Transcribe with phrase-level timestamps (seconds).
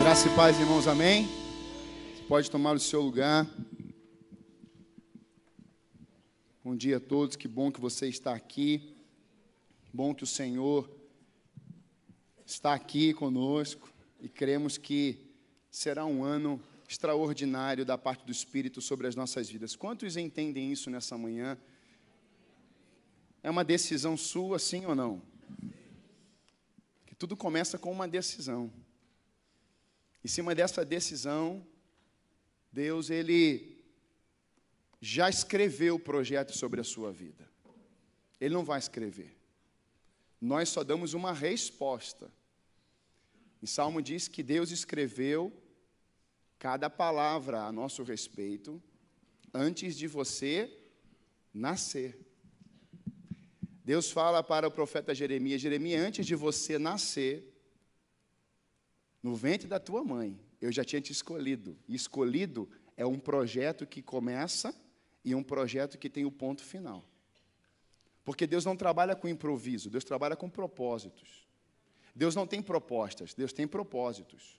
[0.00, 1.26] Graça e paz, irmãos, amém?
[1.26, 3.46] Você pode tomar o seu lugar.
[6.64, 8.96] Bom dia a todos, que bom que você está aqui.
[9.92, 10.90] Bom que o Senhor
[12.46, 13.92] está aqui conosco
[14.22, 15.18] e cremos que
[15.70, 16.58] será um ano
[16.88, 19.76] extraordinário da parte do Espírito sobre as nossas vidas.
[19.76, 21.58] Quantos entendem isso nessa manhã?
[23.42, 25.20] É uma decisão sua, sim ou não?
[27.04, 28.72] Que tudo começa com uma decisão.
[30.24, 31.66] Em cima dessa decisão,
[32.72, 33.84] Deus ele
[35.00, 37.48] já escreveu o projeto sobre a sua vida.
[38.40, 39.36] Ele não vai escrever.
[40.40, 42.30] Nós só damos uma resposta.
[43.62, 45.52] Em Salmo diz que Deus escreveu
[46.58, 48.82] cada palavra a nosso respeito
[49.52, 50.70] antes de você
[51.52, 52.18] nascer.
[53.84, 57.49] Deus fala para o profeta Jeremias: Jeremias, antes de você nascer,
[59.22, 61.76] no ventre da tua mãe, eu já tinha te escolhido.
[61.86, 64.74] E escolhido é um projeto que começa
[65.24, 67.04] e um projeto que tem o ponto final.
[68.24, 71.48] Porque Deus não trabalha com improviso, Deus trabalha com propósitos.
[72.14, 74.58] Deus não tem propostas, Deus tem propósitos.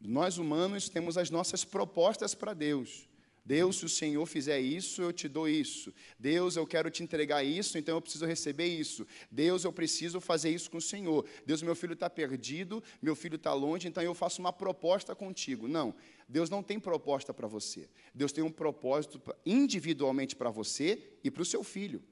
[0.00, 3.08] Nós humanos temos as nossas propostas para Deus.
[3.46, 5.94] Deus, se o Senhor fizer isso, eu te dou isso.
[6.18, 9.06] Deus, eu quero te entregar isso, então eu preciso receber isso.
[9.30, 11.24] Deus, eu preciso fazer isso com o Senhor.
[11.46, 15.68] Deus, meu filho está perdido, meu filho está longe, então eu faço uma proposta contigo.
[15.68, 15.94] Não,
[16.28, 17.88] Deus não tem proposta para você.
[18.12, 22.02] Deus tem um propósito individualmente para você e para o seu filho.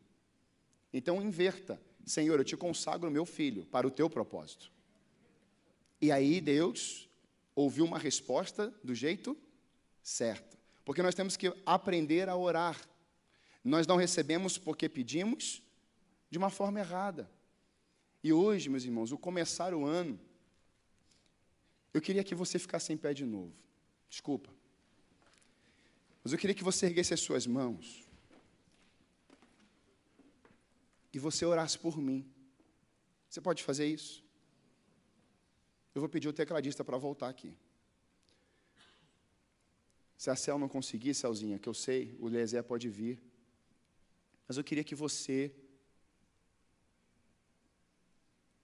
[0.93, 1.83] Então inverta.
[2.07, 4.71] Senhor, eu te consagro meu filho para o teu propósito.
[6.01, 7.09] E aí Deus
[7.57, 9.37] ouviu uma resposta do jeito
[10.01, 10.55] certo.
[10.85, 12.79] Porque nós temos que aprender a orar.
[13.63, 15.63] Nós não recebemos porque pedimos
[16.31, 17.31] de uma forma errada.
[18.23, 20.19] E hoje, meus irmãos, o começar o ano,
[21.93, 23.55] eu queria que você ficasse em pé de novo.
[24.09, 24.51] Desculpa.
[26.23, 28.05] Mas eu queria que você erguesse as suas mãos
[31.13, 32.29] e você orasse por mim.
[33.29, 34.25] Você pode fazer isso?
[35.95, 37.57] Eu vou pedir o tecladista para voltar aqui.
[40.17, 43.21] Se a Cel não conseguir, Celzinha, que eu sei, o Lezé pode vir.
[44.47, 45.53] Mas eu queria que você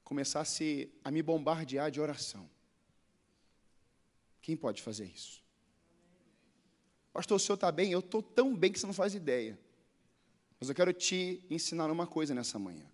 [0.05, 2.49] começasse a me bombardear de oração.
[4.43, 5.43] Quem pode fazer isso?
[7.13, 7.93] Pastor, o senhor está bem?
[7.93, 9.59] Eu estou tão bem que você não faz ideia.
[10.59, 12.87] Mas eu quero te ensinar uma coisa nessa manhã: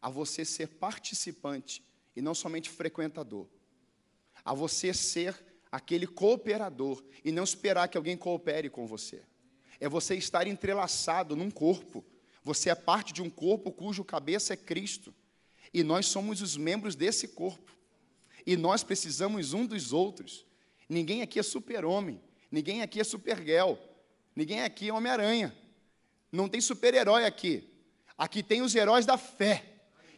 [0.00, 1.84] a você ser participante
[2.14, 3.46] e não somente frequentador,
[4.44, 5.34] a você ser
[5.70, 9.22] aquele cooperador e não esperar que alguém coopere com você.
[9.80, 12.04] É você estar entrelaçado num corpo.
[12.42, 15.14] Você é parte de um corpo cujo cabeça é Cristo.
[15.72, 17.76] E nós somos os membros desse corpo.
[18.46, 20.46] E nós precisamos um dos outros.
[20.88, 22.20] Ninguém aqui é super-homem.
[22.50, 23.74] Ninguém aqui é super-girl.
[24.34, 25.54] Ninguém aqui é Homem-Aranha.
[26.30, 27.68] Não tem super-herói aqui.
[28.16, 29.64] Aqui tem os heróis da fé,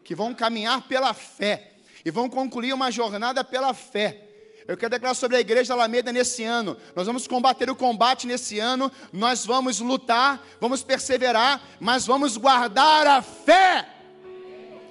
[0.04, 1.72] que vão caminhar pela fé
[2.04, 4.27] e vão concluir uma jornada pela fé.
[4.68, 6.76] Eu quero declarar sobre a igreja Alameda nesse ano.
[6.94, 8.92] Nós vamos combater o combate nesse ano.
[9.10, 13.88] Nós vamos lutar, vamos perseverar, mas vamos guardar a fé.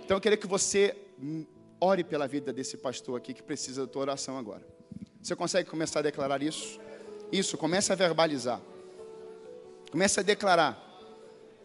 [0.03, 0.97] Então eu queria que você
[1.79, 4.67] ore pela vida desse pastor aqui que precisa da tua oração agora.
[5.21, 6.79] Você consegue começar a declarar isso?
[7.31, 8.59] Isso, comece a verbalizar.
[9.91, 10.75] Comece a declarar.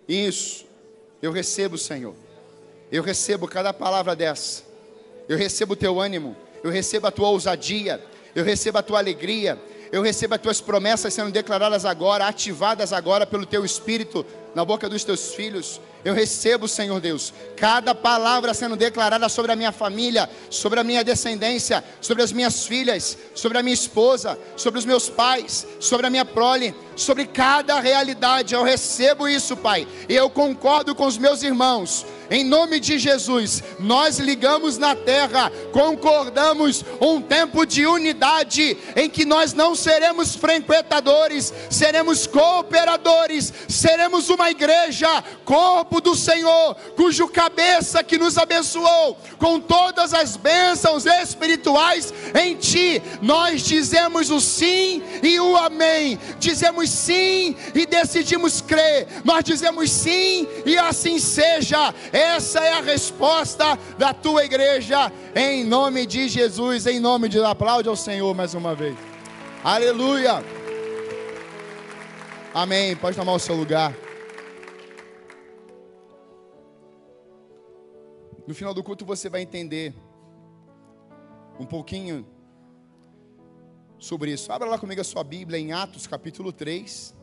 [0.07, 0.67] Isso.
[1.23, 2.15] Eu recebo, Senhor.
[2.91, 4.65] Eu recebo cada palavra dessa.
[5.27, 8.03] Eu recebo o teu ânimo eu recebo a tua ousadia,
[8.35, 9.59] eu recebo a tua alegria,
[9.91, 14.25] eu recebo as tuas promessas sendo declaradas agora, ativadas agora pelo teu Espírito
[14.55, 15.81] na boca dos teus filhos.
[16.05, 21.05] Eu recebo, Senhor Deus, cada palavra sendo declarada sobre a minha família, sobre a minha
[21.05, 26.11] descendência, sobre as minhas filhas, sobre a minha esposa, sobre os meus pais, sobre a
[26.11, 28.55] minha prole, sobre cada realidade.
[28.55, 32.05] Eu recebo isso, Pai, e eu concordo com os meus irmãos.
[32.31, 39.27] Em nome de Jesus, nós ligamos na terra, concordamos um tempo de unidade em que
[39.27, 45.23] nós não seremos frequentadores, seremos cooperadores, seremos uma igreja,
[45.93, 53.03] corpo do Senhor, cujo cabeça que nos abençoou com todas as bênçãos espirituais em ti.
[53.21, 56.19] Nós dizemos o sim e o amém.
[56.39, 59.07] Dizemos sim e decidimos crer.
[59.23, 61.95] Nós dizemos sim e assim seja.
[62.11, 67.89] Essa é a resposta da tua igreja, em nome de Jesus, em nome de aplaude
[67.89, 68.97] ao Senhor mais uma vez.
[69.63, 70.43] Aleluia.
[72.55, 72.97] Amém.
[72.97, 73.93] Pode tomar o seu lugar.
[78.45, 79.95] No final do culto você vai entender
[81.61, 82.27] um pouquinho
[83.97, 84.51] sobre isso.
[84.53, 87.15] Abra lá comigo a sua Bíblia em Atos capítulo 3.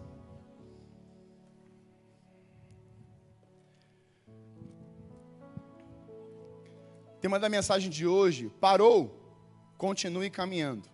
[7.19, 9.13] Tema da mensagem de hoje: parou,
[9.77, 10.87] continue caminhando.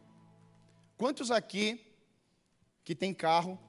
[0.97, 1.79] Quantos aqui
[2.83, 3.59] que tem carro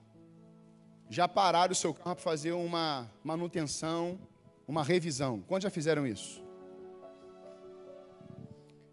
[1.11, 4.19] já pararam o seu carro para fazer uma manutenção,
[4.67, 5.43] uma revisão?
[5.43, 6.45] Quantos já fizeram isso?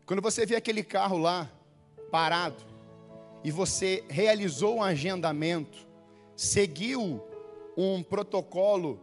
[0.06, 1.50] Quando você vê aquele carro lá
[2.12, 2.64] parado
[3.44, 5.88] e você realizou um agendamento,
[6.36, 7.24] seguiu
[7.78, 9.00] um protocolo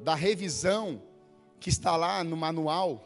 [0.00, 1.00] da revisão
[1.60, 3.02] que está lá no manual,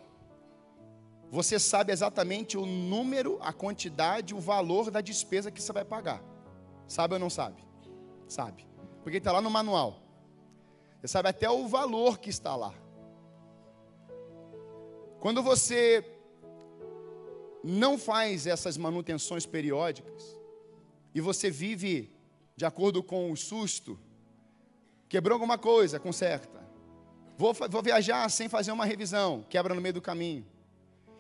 [1.31, 6.23] você sabe exatamente o número, a quantidade, o valor da despesa que você vai pagar.
[6.87, 7.63] Sabe ou não sabe?
[8.27, 8.67] Sabe.
[9.03, 10.01] Porque está lá no manual.
[11.01, 12.73] Você sabe até o valor que está lá.
[15.21, 16.18] Quando você
[17.63, 20.39] não faz essas manutenções periódicas
[21.15, 22.13] e você vive
[22.57, 23.99] de acordo com o susto,
[25.09, 26.59] quebrou alguma coisa, conserta.
[27.37, 30.45] Vou, vou viajar sem fazer uma revisão, quebra no meio do caminho.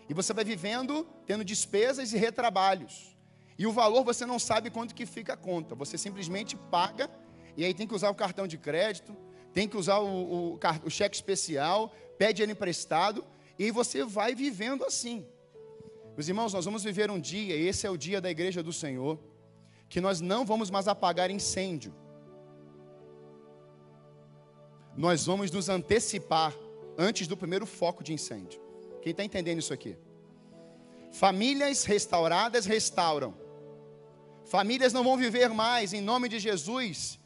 [0.08, 3.16] E você vai vivendo, tendo despesas e retrabalhos.
[3.58, 5.74] E o valor você não sabe quanto que fica a conta.
[5.74, 7.10] Você simplesmente paga
[7.56, 9.16] e aí tem que usar o cartão de crédito,
[9.52, 13.24] tem que usar o, o, o cheque especial, pede ele emprestado
[13.58, 15.26] e você vai vivendo assim.
[16.18, 18.72] Meus irmãos, nós vamos viver um dia, e esse é o dia da igreja do
[18.72, 19.20] Senhor,
[19.88, 21.94] que nós não vamos mais apagar incêndio.
[24.96, 26.52] Nós vamos nos antecipar
[26.98, 28.60] antes do primeiro foco de incêndio.
[29.00, 29.96] Quem está entendendo isso aqui?
[31.12, 33.32] Famílias restauradas restauram.
[34.44, 37.16] Famílias não vão viver mais, em nome de Jesus,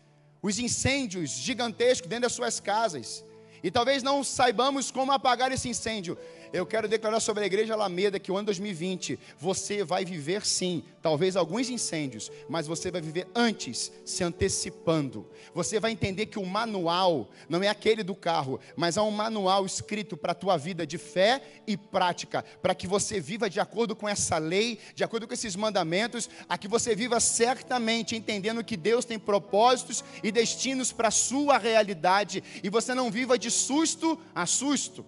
[0.42, 3.24] os incêndios gigantescos dentro das suas casas.
[3.62, 6.18] E talvez não saibamos como apagar esse incêndio.
[6.52, 10.84] Eu quero declarar sobre a igreja Alameda que o ano 2020 você vai viver sim,
[11.00, 15.26] talvez alguns incêndios, mas você vai viver antes, se antecipando.
[15.54, 19.64] Você vai entender que o manual não é aquele do carro, mas há um manual
[19.64, 23.96] escrito para a tua vida de fé e prática, para que você viva de acordo
[23.96, 28.76] com essa lei, de acordo com esses mandamentos, a que você viva certamente entendendo que
[28.76, 34.20] Deus tem propósitos e destinos para a sua realidade e você não viva de susto
[34.34, 35.02] a susto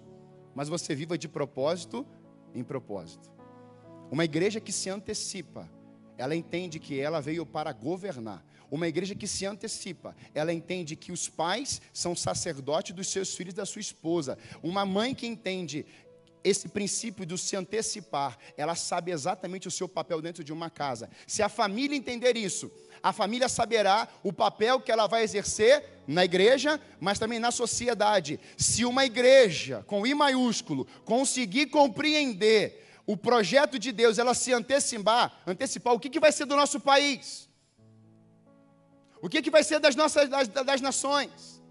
[0.54, 2.06] mas você viva de propósito
[2.54, 3.30] em propósito.
[4.10, 5.70] Uma igreja que se antecipa,
[6.16, 8.44] ela entende que ela veio para governar.
[8.70, 13.54] Uma igreja que se antecipa, ela entende que os pais são sacerdotes dos seus filhos
[13.54, 14.38] e da sua esposa.
[14.62, 15.86] Uma mãe que entende
[16.44, 21.08] esse princípio do se antecipar, ela sabe exatamente o seu papel dentro de uma casa.
[21.26, 22.70] Se a família entender isso,
[23.04, 28.40] a família saberá o papel que ela vai exercer na igreja, mas também na sociedade.
[28.56, 35.42] Se uma igreja, com I maiúsculo, conseguir compreender o projeto de Deus, ela se antecipar,
[35.46, 37.46] antecipar o que, que vai ser do nosso país,
[39.20, 41.62] o que, que vai ser das nossas das, das nações.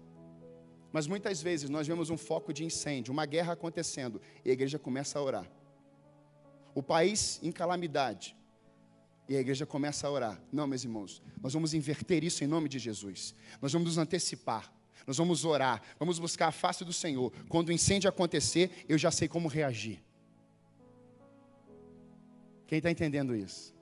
[0.92, 4.78] Mas muitas vezes nós vemos um foco de incêndio, uma guerra acontecendo, e a igreja
[4.78, 5.50] começa a orar.
[6.76, 8.36] O país em calamidade,
[9.28, 10.42] e a igreja começa a orar.
[10.52, 13.34] Não, meus irmãos, nós vamos inverter isso em nome de Jesus.
[13.60, 14.72] Nós vamos nos antecipar.
[15.06, 17.30] Nós vamos orar, vamos buscar a face do Senhor.
[17.48, 20.02] Quando o incêndio acontecer, eu já sei como reagir.
[22.66, 23.74] Quem está entendendo isso?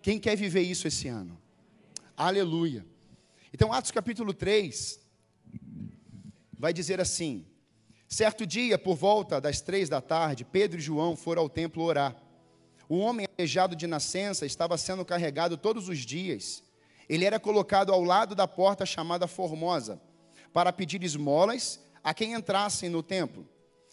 [0.00, 1.38] Quem quer viver isso esse ano?
[2.16, 2.86] Aleluia.
[3.52, 5.00] Então, Atos capítulo 3
[6.58, 7.44] vai dizer assim:
[8.08, 12.16] Certo dia, por volta das três da tarde, Pedro e João foram ao templo orar.
[12.88, 16.62] O homem aleijado de nascença estava sendo carregado todos os dias.
[17.08, 20.00] Ele era colocado ao lado da porta chamada Formosa,
[20.52, 23.48] para pedir esmolas a quem entrassem no templo.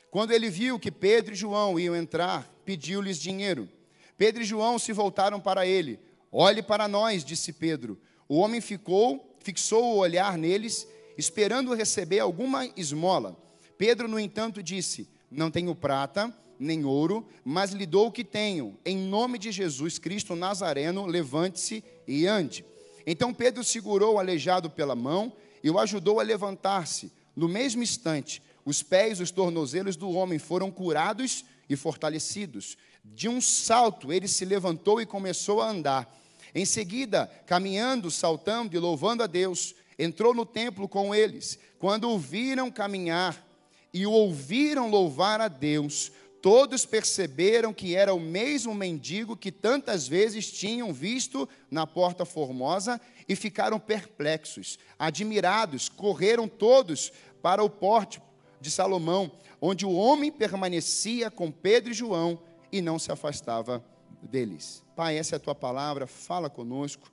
[0.09, 3.69] Quando ele viu que Pedro e João iam entrar, pediu-lhes dinheiro.
[4.17, 5.99] Pedro e João se voltaram para ele.
[6.31, 7.99] Olhe para nós, disse Pedro.
[8.27, 13.37] O homem ficou, fixou o olhar neles, esperando receber alguma esmola.
[13.77, 18.77] Pedro, no entanto, disse: Não tenho prata nem ouro, mas lhe dou o que tenho.
[18.85, 22.63] Em nome de Jesus Cristo Nazareno, levante-se e ande.
[23.05, 27.11] Então Pedro segurou o aleijado pela mão e o ajudou a levantar-se.
[27.35, 32.77] No mesmo instante, os pés e os tornozelos do homem foram curados e fortalecidos.
[33.03, 36.15] De um salto, ele se levantou e começou a andar.
[36.53, 41.57] Em seguida, caminhando, saltando e louvando a Deus, entrou no templo com eles.
[41.79, 43.47] Quando o viram caminhar
[43.93, 50.07] e o ouviram louvar a Deus, todos perceberam que era o mesmo mendigo que tantas
[50.07, 58.25] vezes tinham visto na porta formosa e ficaram perplexos, admirados, correram todos para o pórtico
[58.59, 59.31] de Salomão,
[59.61, 62.39] onde o homem permanecia com Pedro e João
[62.71, 63.83] e não se afastava
[64.21, 64.83] deles.
[64.95, 67.11] Pai, essa é a tua palavra, fala conosco.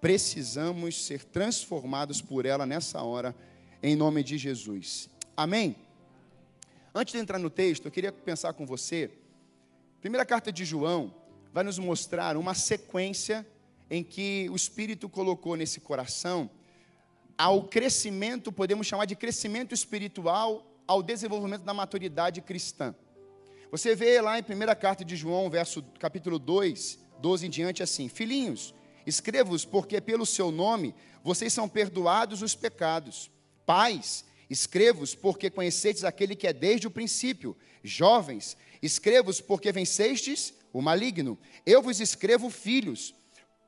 [0.00, 3.36] Precisamos ser transformados por ela nessa hora,
[3.82, 5.10] em nome de Jesus.
[5.36, 5.76] Amém?
[6.94, 9.10] Antes de entrar no texto, eu queria pensar com você.
[10.00, 11.14] Primeira carta de João
[11.52, 13.46] vai nos mostrar uma sequência
[13.88, 16.50] em que o Espírito colocou nesse coração
[17.38, 22.94] ao crescimento, podemos chamar de crescimento espiritual, ao desenvolvimento da maturidade cristã.
[23.70, 28.08] Você vê lá em primeira carta de João, verso capítulo 2, 12 em diante assim:
[28.08, 28.74] Filhinhos,
[29.06, 33.30] escrevo-vos porque pelo seu nome vocês são perdoados os pecados.
[33.64, 37.56] Pais, escrevo-vos porque conhecestes aquele que é desde o princípio.
[37.82, 41.38] Jovens, escrevo-vos porque vencestes o maligno.
[41.64, 43.14] Eu vos escrevo filhos,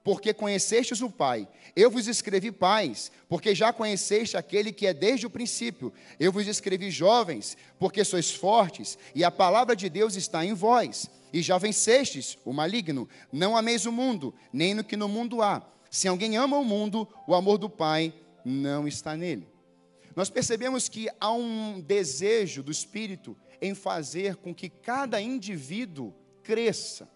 [0.03, 1.49] porque conhecestes o Pai.
[1.77, 5.93] Eu vos escrevi pais, porque já conheceste aquele que é desde o princípio.
[6.19, 11.09] Eu vos escrevi jovens, porque sois fortes, e a palavra de Deus está em vós.
[11.33, 13.09] E já vencestes o maligno.
[13.33, 15.63] Não ameis o mundo, nem no que no mundo há.
[15.91, 18.13] Se alguém ama o mundo, o amor do Pai
[18.45, 19.52] não está nele.
[20.15, 27.09] Nós percebemos que há um desejo do Espírito em fazer com que cada indivíduo cresça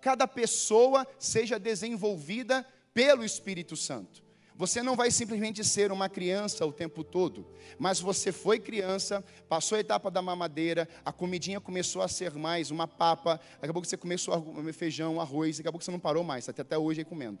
[0.00, 4.26] cada pessoa seja desenvolvida pelo Espírito Santo.
[4.56, 7.46] Você não vai simplesmente ser uma criança o tempo todo,
[7.78, 12.72] mas você foi criança, passou a etapa da mamadeira, a comidinha começou a ser mais
[12.72, 15.92] uma papa, daqui a pouco você começou a comer feijão, arroz, daqui a pouco você
[15.92, 17.38] não parou mais, tá até, até hoje aí comendo.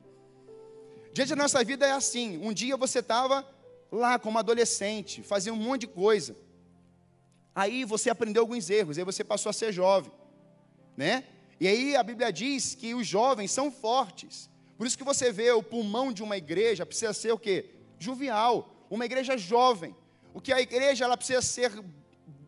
[1.12, 3.44] Diante da nossa vida é assim, um dia você estava
[3.90, 6.36] lá como adolescente, fazia um monte de coisa,
[7.54, 10.12] aí você aprendeu alguns erros, aí você passou a ser jovem,
[10.96, 11.24] né?
[11.60, 14.48] E aí a Bíblia diz que os jovens são fortes.
[14.76, 17.70] Por isso que você vê o pulmão de uma igreja precisa ser o quê?
[17.98, 19.94] Jovial, uma igreja jovem.
[20.32, 21.72] O que a igreja ela precisa ser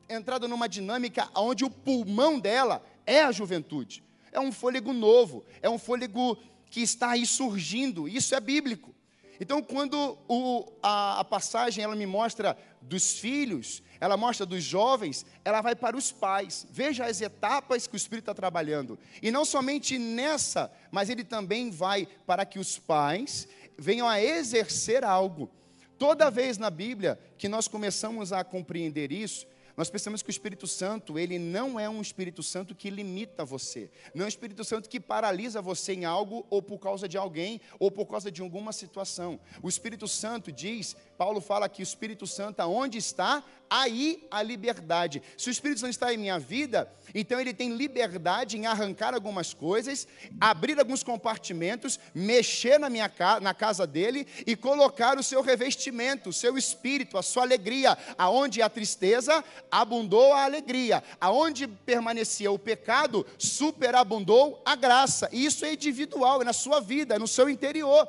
[0.08, 4.04] entrada numa dinâmica onde o pulmão dela é a juventude.
[4.30, 6.36] É um fôlego novo, é um fôlego
[6.70, 8.08] que está aí surgindo.
[8.08, 8.94] Isso é bíblico.
[9.40, 15.24] Então, quando o, a, a passagem ela me mostra dos filhos, ela mostra dos jovens,
[15.42, 16.66] ela vai para os pais.
[16.70, 18.98] Veja as etapas que o Espírito está trabalhando.
[19.22, 25.04] E não somente nessa, mas ele também vai para que os pais venham a exercer
[25.04, 25.50] algo.
[25.98, 30.66] Toda vez na Bíblia que nós começamos a compreender isso, nós pensamos que o Espírito
[30.66, 33.90] Santo, ele não é um Espírito Santo que limita você.
[34.14, 37.60] Não é um Espírito Santo que paralisa você em algo ou por causa de alguém
[37.78, 39.38] ou por causa de alguma situação.
[39.62, 45.22] O Espírito Santo diz, Paulo fala que o Espírito Santo aonde está, aí a liberdade.
[45.38, 49.54] Se o Espírito Santo está em minha vida, então ele tem liberdade em arrancar algumas
[49.54, 50.06] coisas,
[50.40, 53.10] abrir alguns compartimentos, mexer na minha
[53.40, 58.60] na casa dele e colocar o seu revestimento, o seu espírito, a sua alegria, aonde
[58.60, 65.28] a tristeza abundou a alegria, aonde permanecia o pecado, superabundou a graça.
[65.32, 68.08] E isso é individual, é na sua vida, é no seu interior.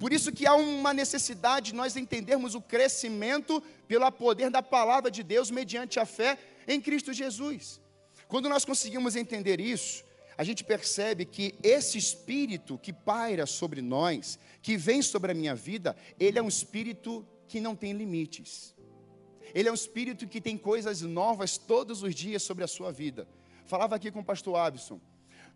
[0.00, 5.10] Por isso que há uma necessidade de nós entendermos o crescimento pelo poder da palavra
[5.10, 7.78] de Deus mediante a fé em Cristo Jesus.
[8.26, 10.02] Quando nós conseguimos entender isso,
[10.38, 15.54] a gente percebe que esse espírito que paira sobre nós, que vem sobre a minha
[15.54, 18.74] vida, ele é um espírito que não tem limites.
[19.54, 23.28] Ele é um espírito que tem coisas novas todos os dias sobre a sua vida.
[23.66, 24.98] Falava aqui com o pastor Abson.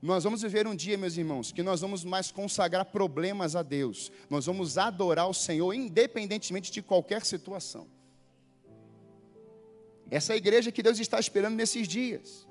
[0.05, 4.13] Nós vamos viver um dia, meus irmãos, que nós vamos mais consagrar problemas a Deus.
[4.29, 7.87] Nós vamos adorar o Senhor, independentemente de qualquer situação.
[10.11, 12.47] Essa é a igreja que Deus está esperando nesses dias.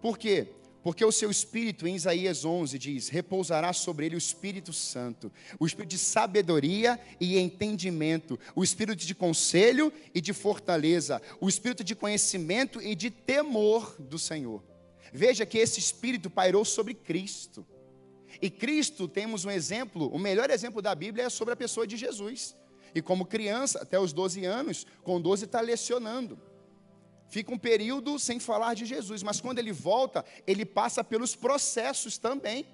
[0.00, 0.46] Por quê?
[0.80, 5.66] Porque o seu espírito, em Isaías 11, diz: repousará sobre ele o Espírito Santo, o
[5.66, 11.96] espírito de sabedoria e entendimento, o espírito de conselho e de fortaleza, o espírito de
[11.96, 14.69] conhecimento e de temor do Senhor.
[15.12, 17.66] Veja que esse espírito pairou sobre Cristo.
[18.40, 21.96] E Cristo, temos um exemplo, o melhor exemplo da Bíblia é sobre a pessoa de
[21.96, 22.56] Jesus.
[22.94, 26.38] E como criança, até os 12 anos, com 12 está lecionando.
[27.28, 32.18] Fica um período sem falar de Jesus, mas quando ele volta, ele passa pelos processos
[32.18, 32.66] também.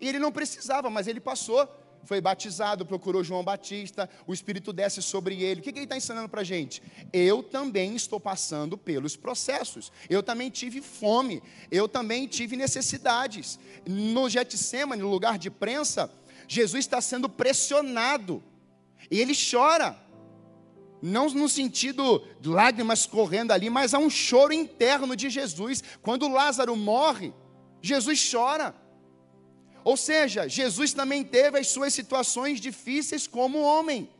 [0.00, 1.68] E ele não precisava, mas ele passou
[2.04, 5.60] foi batizado, procurou João Batista, o Espírito desce sobre ele.
[5.60, 6.82] O que, que ele está ensinando para a gente?
[7.12, 9.92] Eu também estou passando pelos processos.
[10.08, 11.42] Eu também tive fome.
[11.70, 13.58] Eu também tive necessidades.
[13.86, 16.10] No Getsemane, no lugar de prensa,
[16.46, 18.42] Jesus está sendo pressionado.
[19.10, 19.96] E ele chora.
[21.00, 25.82] Não no sentido de lágrimas correndo ali, mas há um choro interno de Jesus.
[26.02, 27.32] Quando Lázaro morre,
[27.80, 28.74] Jesus chora.
[29.88, 34.10] Ou seja, Jesus também teve as suas situações difíceis como homem.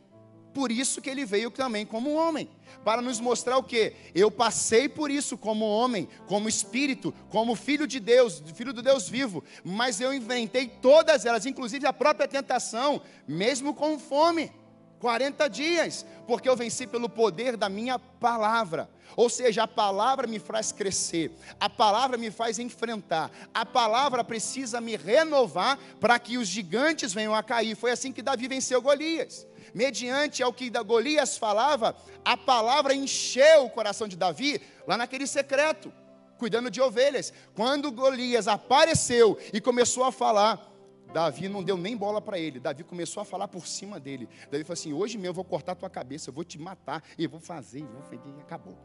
[0.55, 2.49] Por isso que ele veio também como homem,
[2.83, 3.93] para nos mostrar o que?
[4.15, 9.11] Eu passei por isso como homem, como espírito, como filho de Deus, filho do Deus
[9.11, 14.51] vivo, mas eu inventei todas elas, inclusive a própria tentação, mesmo com fome.
[14.99, 18.89] 40 dias, porque eu venci pelo poder da minha palavra.
[19.17, 24.81] Ou seja, a palavra me faz crescer, a palavra me faz enfrentar, a palavra precisa
[24.81, 27.75] me renovar para que os gigantes venham a cair.
[27.75, 29.47] Foi assim que Davi venceu Golias.
[29.75, 35.93] Mediante ao que Golias falava, a palavra encheu o coração de Davi lá naquele secreto,
[36.39, 37.33] cuidando de ovelhas.
[37.55, 40.68] Quando Golias apareceu e começou a falar,
[41.13, 42.61] Davi não deu nem bola para ele.
[42.61, 44.29] Davi começou a falar por cima dele.
[44.51, 47.27] Davi falou assim: Hoje mesmo eu vou cortar tua cabeça, eu vou te matar, e
[47.27, 48.77] vou fazer, vou fazer, e acabou.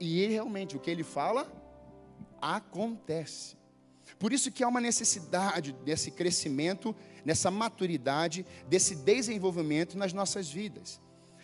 [0.00, 1.50] E ele realmente, o que ele fala,
[2.40, 3.56] acontece.
[4.18, 6.94] Por isso que há uma necessidade desse crescimento,
[7.24, 11.00] nessa maturidade, desse desenvolvimento nas nossas vidas.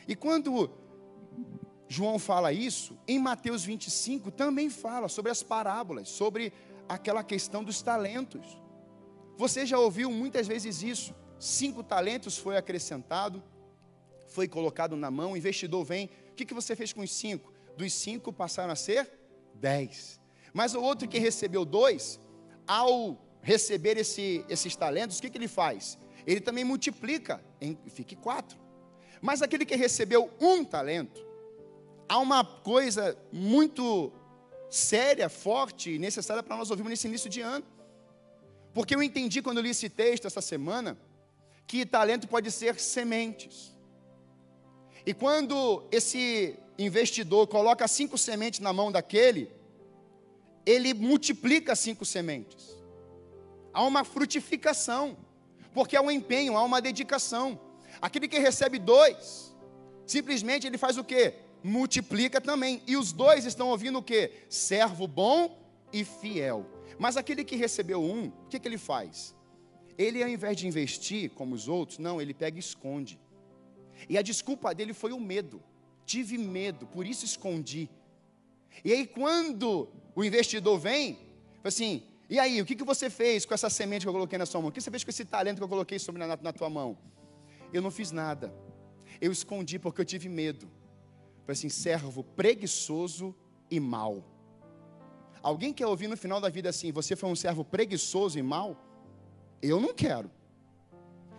[0.06, 0.70] E quando
[1.88, 6.52] João fala isso, em Mateus 25 também fala sobre as parábolas, sobre
[6.88, 8.60] aquela questão dos talentos.
[9.40, 11.14] Você já ouviu muitas vezes isso.
[11.38, 13.42] Cinco talentos foi acrescentado,
[14.28, 16.10] foi colocado na mão, o investidor vem.
[16.30, 17.50] O que, que você fez com os cinco?
[17.74, 19.10] Dos cinco passaram a ser
[19.54, 20.20] dez.
[20.52, 22.20] Mas o outro que recebeu dois,
[22.66, 25.98] ao receber esse, esses talentos, o que, que ele faz?
[26.26, 28.58] Ele também multiplica, em, fique quatro.
[29.22, 31.26] Mas aquele que recebeu um talento,
[32.06, 34.12] há uma coisa muito
[34.68, 37.64] séria, forte e necessária para nós ouvirmos nesse início de ano.
[38.72, 40.96] Porque eu entendi quando li esse texto essa semana,
[41.66, 43.74] que talento pode ser sementes.
[45.04, 49.50] E quando esse investidor coloca cinco sementes na mão daquele,
[50.64, 52.76] ele multiplica cinco sementes.
[53.72, 55.16] Há uma frutificação,
[55.72, 57.58] porque há um empenho, há uma dedicação.
[58.00, 59.54] Aquele que recebe dois,
[60.06, 61.34] simplesmente ele faz o quê?
[61.62, 62.82] Multiplica também.
[62.86, 64.32] E os dois estão ouvindo o quê?
[64.48, 65.58] Servo bom
[65.92, 66.66] e fiel.
[67.00, 69.34] Mas aquele que recebeu um, o que, que ele faz?
[69.96, 73.18] Ele, ao invés de investir como os outros, não, ele pega e esconde.
[74.06, 75.62] E a desculpa dele foi o medo.
[76.04, 77.88] Tive medo, por isso escondi.
[78.84, 81.18] E aí, quando o investidor vem,
[81.64, 84.44] assim, e aí, o que, que você fez com essa semente que eu coloquei na
[84.44, 84.68] sua mão?
[84.68, 86.98] O que você fez com esse talento que eu coloquei sobre na, na tua mão?
[87.72, 88.54] Eu não fiz nada.
[89.18, 90.70] Eu escondi porque eu tive medo.
[91.46, 93.34] Foi assim, servo preguiçoso
[93.70, 94.22] e mau.
[95.42, 98.76] Alguém quer ouvir no final da vida assim: você foi um servo preguiçoso e mau?
[99.62, 100.30] Eu não quero.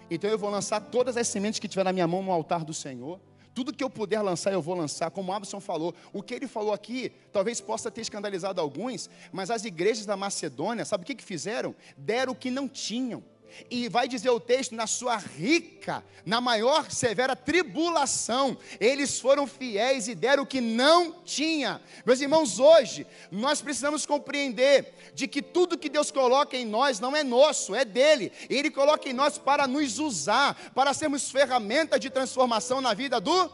[0.09, 2.73] Então eu vou lançar todas as sementes que tiver na minha mão no altar do
[2.73, 3.19] Senhor.
[3.53, 5.11] Tudo que eu puder lançar, eu vou lançar.
[5.11, 9.65] Como Abson falou, o que ele falou aqui talvez possa ter escandalizado alguns, mas as
[9.65, 11.75] igrejas da Macedônia, sabe o que, que fizeram?
[11.97, 13.23] Deram o que não tinham.
[13.69, 20.07] E vai dizer o texto, na sua rica, na maior severa tribulação, eles foram fiéis
[20.07, 21.81] e deram o que não tinha.
[22.05, 27.15] Meus irmãos, hoje, nós precisamos compreender de que tudo que Deus coloca em nós não
[27.15, 28.31] é nosso, é dele.
[28.49, 33.51] Ele coloca em nós para nos usar, para sermos ferramenta de transformação na vida do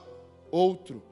[0.51, 1.03] outro.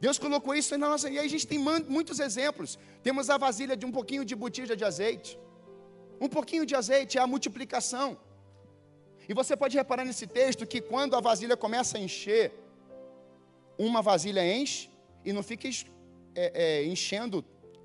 [0.00, 2.78] Deus colocou isso na nossa, e aí a gente tem muitos exemplos.
[3.02, 5.38] Temos a vasilha de um pouquinho de botija de azeite.
[6.20, 8.18] Um pouquinho de azeite é a multiplicação.
[9.28, 12.52] E você pode reparar nesse texto que quando a vasilha começa a encher,
[13.78, 14.90] uma vasilha enche
[15.24, 15.68] e não fica
[16.34, 17.42] é, é, enchendo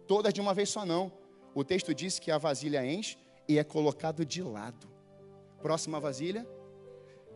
[0.08, 1.12] todas de uma vez só, não.
[1.54, 3.17] O texto diz que a vasilha enche
[3.48, 4.88] e é colocado de lado.
[5.62, 6.45] Próxima vasilha,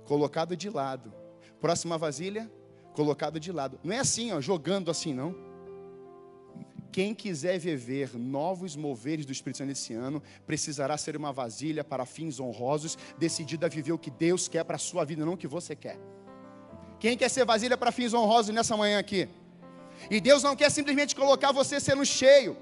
[0.05, 1.13] colocado de lado.
[1.62, 2.51] Próxima vasilha,
[2.93, 3.79] colocado de lado.
[3.83, 5.48] Não é assim, ó, jogando assim, não.
[6.91, 12.06] Quem quiser viver novos moveres do Espírito Santo nesse ano, precisará ser uma vasilha para
[12.06, 15.38] fins honrosos, decidida a viver o que Deus quer para a sua vida, não o
[15.38, 15.99] que você quer.
[16.99, 19.30] Quem quer ser vasilha para fins honrosos nessa manhã aqui?
[20.10, 22.58] E Deus não quer simplesmente colocar você sendo cheio.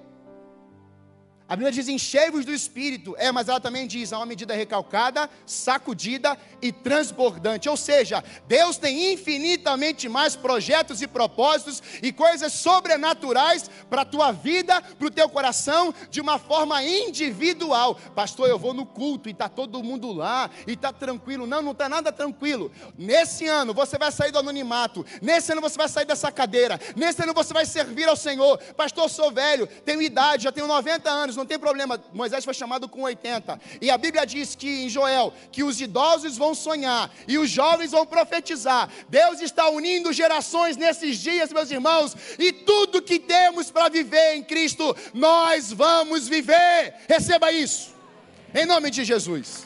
[1.50, 5.30] A Bíblia diz enchei-vos do Espírito, é, mas ela também diz a uma medida recalcada,
[5.46, 7.70] sacudida e transbordante.
[7.70, 14.34] Ou seja, Deus tem infinitamente mais projetos e propósitos e coisas sobrenaturais para a tua
[14.34, 17.96] vida, para o teu coração, de uma forma individual.
[18.14, 21.48] Pastor, eu vou no culto e está todo mundo lá e está tranquilo.
[21.48, 22.70] Não, não está nada tranquilo.
[22.98, 27.24] Nesse ano você vai sair do anonimato, nesse ano você vai sair dessa cadeira, nesse
[27.24, 28.58] ano você vai servir ao Senhor.
[28.76, 32.04] Pastor, sou velho, tenho idade, já tenho 90 anos não tem problema.
[32.12, 33.60] Moisés foi chamado com 80.
[33.80, 37.92] E a Bíblia diz que em Joel que os idosos vão sonhar e os jovens
[37.92, 38.90] vão profetizar.
[39.08, 44.44] Deus está unindo gerações nesses dias, meus irmãos, e tudo que temos para viver em
[44.44, 46.96] Cristo, nós vamos viver.
[47.08, 47.96] Receba isso.
[48.54, 49.66] Em nome de Jesus.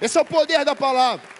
[0.00, 1.34] Esse é o poder da palavra.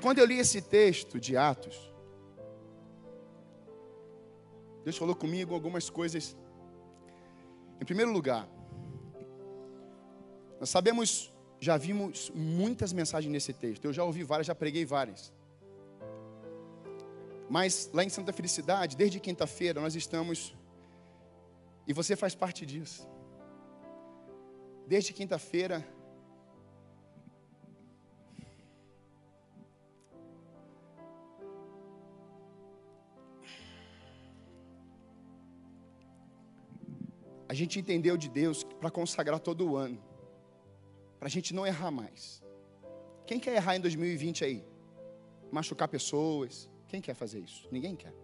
[0.00, 1.87] Quando eu li esse texto de Atos,
[4.88, 6.34] Deus falou comigo algumas coisas.
[7.78, 8.48] Em primeiro lugar,
[10.58, 11.10] nós sabemos,
[11.60, 13.84] já vimos muitas mensagens nesse texto.
[13.84, 15.30] Eu já ouvi várias, já preguei várias.
[17.50, 20.56] Mas lá em Santa Felicidade, desde quinta-feira, nós estamos.
[21.86, 23.06] E você faz parte disso.
[24.86, 25.86] Desde quinta-feira.
[37.48, 39.98] A gente entendeu de Deus para consagrar todo o ano.
[41.18, 42.42] Para a gente não errar mais.
[43.26, 44.64] Quem quer errar em 2020 aí?
[45.50, 47.66] Machucar pessoas, quem quer fazer isso?
[47.70, 48.14] Ninguém quer.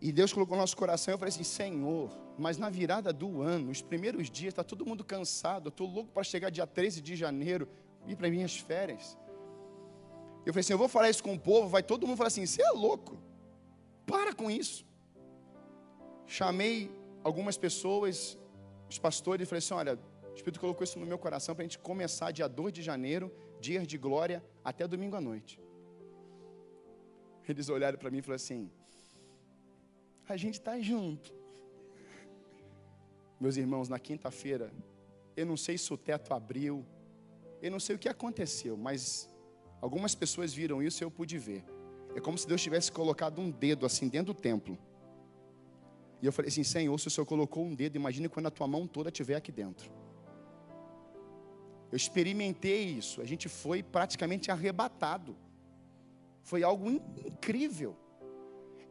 [0.00, 3.70] E Deus colocou no nosso coração, eu falei assim, Senhor, mas na virada do ano,
[3.70, 7.68] os primeiros dias, está todo mundo cansado, estou louco para chegar dia 13 de janeiro,
[8.06, 9.18] ir para minhas férias.
[10.46, 12.46] Eu falei assim, eu vou falar isso com o povo, vai todo mundo falar assim,
[12.46, 13.18] você é louco,
[14.06, 14.86] para com isso.
[16.26, 16.90] Chamei
[17.22, 18.38] algumas pessoas,
[18.88, 19.98] os pastores, falei assim, olha,
[20.30, 23.32] o Espírito colocou isso no meu coração para a gente começar dia 2 de janeiro,
[23.60, 25.60] dias de glória, até domingo à noite.
[27.48, 28.70] Eles olharam para mim e falaram assim:
[30.28, 31.34] a gente está junto.
[33.40, 34.72] Meus irmãos, na quinta-feira,
[35.36, 36.86] eu não sei se o teto abriu,
[37.60, 39.28] eu não sei o que aconteceu, mas
[39.80, 41.64] algumas pessoas viram isso e eu pude ver.
[42.14, 44.78] É como se Deus tivesse colocado um dedo assim dentro do templo.
[46.22, 48.66] E eu falei assim: Senhor, se o Senhor colocou um dedo, imagine quando a tua
[48.66, 49.90] mão toda estiver aqui dentro.
[51.90, 55.36] Eu experimentei isso, a gente foi praticamente arrebatado.
[56.42, 57.96] Foi algo incrível.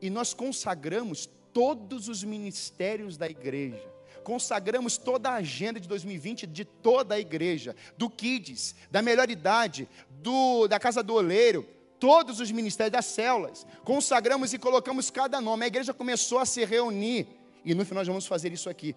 [0.01, 3.89] E nós consagramos todos os ministérios da igreja.
[4.23, 9.87] Consagramos toda a agenda de 2020 de toda a igreja, do Kids, da melhor idade,
[10.09, 11.65] do, da Casa do Oleiro,
[11.99, 13.65] todos os ministérios das células.
[13.83, 15.65] Consagramos e colocamos cada nome.
[15.65, 17.27] A igreja começou a se reunir.
[17.65, 18.95] E no final nós vamos fazer isso aqui.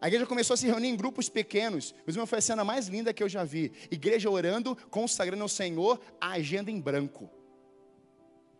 [0.00, 1.94] A igreja começou a se reunir em grupos pequenos.
[2.06, 3.72] Mas foi a cena mais linda que eu já vi.
[3.90, 7.30] Igreja orando, consagrando ao Senhor a agenda em branco.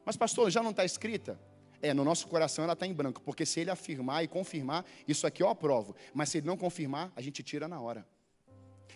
[0.04, 1.38] Mas, pastor, já não está escrita?
[1.80, 5.26] É, no nosso coração ela está em branco, porque se ele afirmar e confirmar, isso
[5.26, 5.94] aqui eu aprovo.
[6.14, 8.06] Mas se ele não confirmar, a gente tira na hora.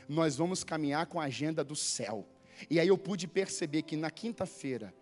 [0.08, 2.26] Nós vamos caminhar com a agenda do céu.
[2.70, 4.94] E aí eu pude perceber que na quinta-feira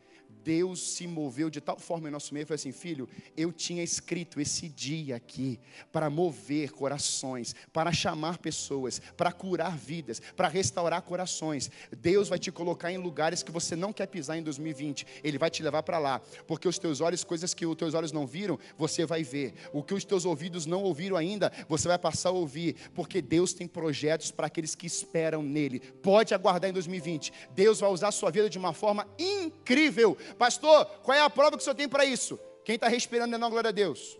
[0.47, 4.41] Deus se moveu de tal forma em nosso meio, foi assim, filho, eu tinha escrito
[4.41, 5.59] esse dia aqui
[5.91, 11.69] para mover corações, para chamar pessoas, para curar vidas, para restaurar corações.
[11.91, 15.05] Deus vai te colocar em lugares que você não quer pisar em 2020.
[15.25, 18.13] Ele vai te levar para lá, porque os teus olhos, coisas que os teus olhos
[18.13, 19.53] não viram, você vai ver.
[19.73, 23.53] O que os teus ouvidos não ouviram ainda, você vai passar a ouvir, porque Deus
[23.53, 25.81] tem projetos para aqueles que esperam nele.
[25.81, 27.33] Pode aguardar em 2020.
[27.53, 31.53] Deus vai usar a sua vida de uma forma incrível Pastor, qual é a prova
[31.53, 32.39] que o senhor tem para isso?
[32.65, 34.19] Quem está respirando, dá uma glória a Deus.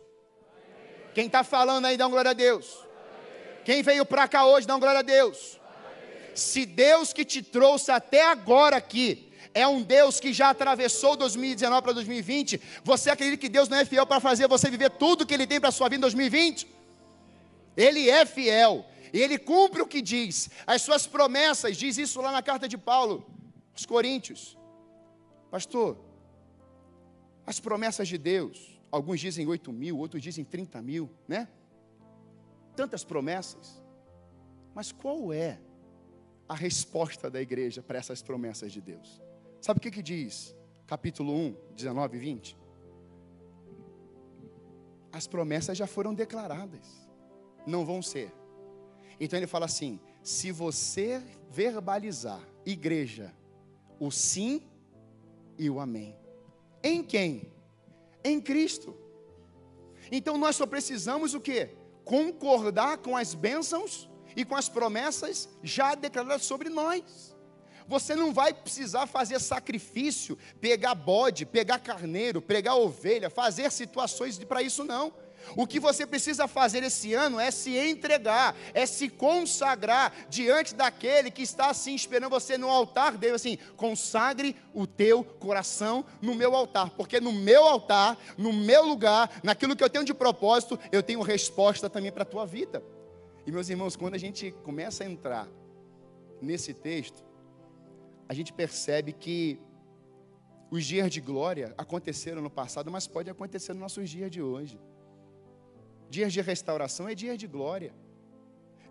[1.15, 2.79] Quem está falando aí, dá uma glória a Deus.
[3.65, 5.59] Quem veio para cá hoje, dá uma glória a Deus.
[6.35, 11.83] Se Deus que te trouxe até agora aqui, é um Deus que já atravessou 2019
[11.83, 15.33] para 2020, você acredita que Deus não é fiel para fazer você viver tudo que
[15.33, 16.69] Ele tem para a sua vida em 2020?
[17.77, 22.31] Ele é fiel, e Ele cumpre o que diz, as suas promessas, diz isso lá
[22.31, 23.27] na carta de Paulo,
[23.73, 24.59] aos Coríntios.
[25.51, 25.97] Pastor,
[27.47, 31.49] as promessas de Deus, alguns dizem 8 mil, outros dizem 30 mil, né?
[32.75, 33.81] Tantas promessas.
[34.75, 35.61] Mas qual é
[36.49, 39.23] a resposta da igreja para essas promessas de Deus?
[39.61, 40.57] Sabe o que, que diz?
[40.87, 42.59] Capítulo 1, 19 e 20.
[45.13, 47.09] As promessas já foram declaradas,
[47.67, 48.33] não vão ser.
[49.21, 53.33] Então ele fala assim: se você verbalizar, igreja,
[53.99, 54.63] o sim
[55.57, 56.26] e o amém.
[56.87, 57.53] Em quem?
[58.23, 58.97] Em Cristo.
[60.13, 61.71] Então nós só precisamos o que?
[62.05, 67.35] Concordar com as bênçãos e com as promessas já declaradas sobre nós.
[67.89, 74.63] Você não vai precisar fazer sacrifício, pegar bode, pegar carneiro, pegar ovelha, fazer situações para
[74.63, 75.13] isso não.
[75.55, 81.31] O que você precisa fazer esse ano é se entregar, é se consagrar diante daquele
[81.31, 86.55] que está assim esperando você no altar dele, assim, consagre o teu coração no meu
[86.55, 91.03] altar, porque no meu altar, no meu lugar, naquilo que eu tenho de propósito, eu
[91.03, 92.83] tenho resposta também para a tua vida.
[93.47, 95.49] E meus irmãos, quando a gente começa a entrar
[96.43, 97.25] nesse texto,
[98.29, 99.61] a gente percebe que
[100.71, 104.79] os dias de glória aconteceram no passado, mas pode acontecer nos nossos dias de hoje.
[106.09, 107.95] Dias de restauração é dias de glória.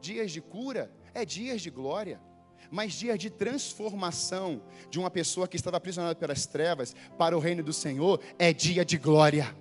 [0.01, 2.19] Dias de cura é dias de glória.
[2.71, 7.63] mas dia de transformação de uma pessoa que estava aprisionada pelas trevas para o reino
[7.63, 9.55] do Senhor é dia de glória.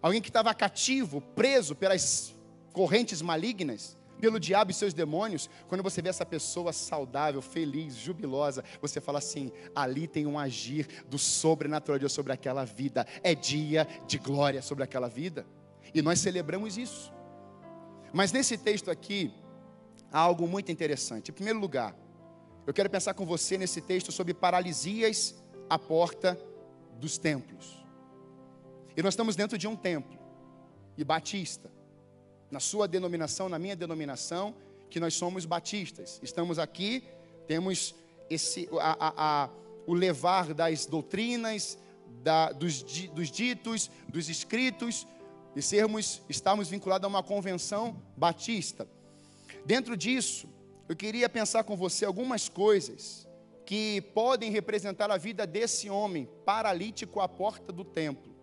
[0.00, 2.34] Alguém que estava cativo, preso pelas
[2.72, 8.64] correntes malignas, pelo diabo e seus demônios, quando você vê essa pessoa saudável, feliz, jubilosa,
[8.80, 13.34] você fala assim: ali tem um agir do sobrenatural de Deus sobre aquela vida, é
[13.34, 15.46] dia de glória sobre aquela vida,
[15.94, 17.12] e nós celebramos isso.
[18.12, 19.32] Mas nesse texto aqui,
[20.10, 21.30] há algo muito interessante.
[21.30, 21.96] Em primeiro lugar,
[22.66, 25.34] eu quero pensar com você nesse texto sobre paralisias
[25.68, 26.38] à porta
[26.98, 27.82] dos templos.
[28.96, 30.18] E nós estamos dentro de um templo,
[30.96, 31.70] e batista
[32.50, 34.54] na sua denominação, na minha denominação,
[34.90, 36.20] que nós somos batistas.
[36.22, 37.02] Estamos aqui,
[37.46, 37.94] temos
[38.28, 39.50] esse, a, a, a,
[39.86, 41.78] o levar das doutrinas,
[42.22, 45.06] da, dos, dos ditos, dos escritos,
[45.54, 48.88] e sermos, estamos vinculados a uma convenção batista.
[49.64, 50.48] Dentro disso,
[50.88, 53.28] eu queria pensar com você algumas coisas
[53.64, 58.34] que podem representar a vida desse homem paralítico à porta do templo.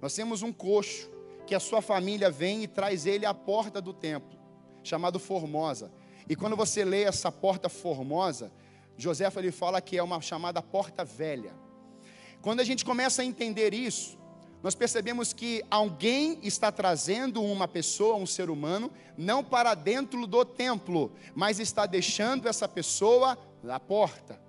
[0.00, 1.10] Nós temos um coxo
[1.46, 4.38] que a sua família vem e traz ele à porta do templo,
[4.82, 5.92] chamado Formosa.
[6.28, 8.50] E quando você lê essa porta formosa,
[8.96, 11.52] José ele fala que é uma chamada porta velha.
[12.40, 14.18] Quando a gente começa a entender isso,
[14.64, 20.42] nós percebemos que alguém está trazendo uma pessoa, um ser humano, não para dentro do
[20.42, 24.40] templo, mas está deixando essa pessoa na porta.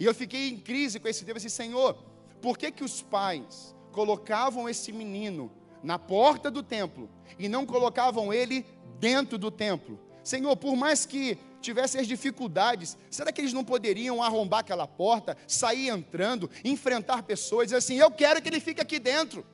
[0.00, 1.94] E eu fiquei em crise com esse Deus, assim, Senhor,
[2.40, 5.52] por que que os pais colocavam esse menino
[5.82, 8.64] na porta do templo e não colocavam ele
[8.98, 10.00] dentro do templo.
[10.22, 15.36] Senhor, por mais que tivessem as dificuldades, será que eles não poderiam arrombar aquela porta,
[15.46, 19.44] sair entrando, enfrentar pessoas e dizer assim: Eu quero que ele fique aqui dentro?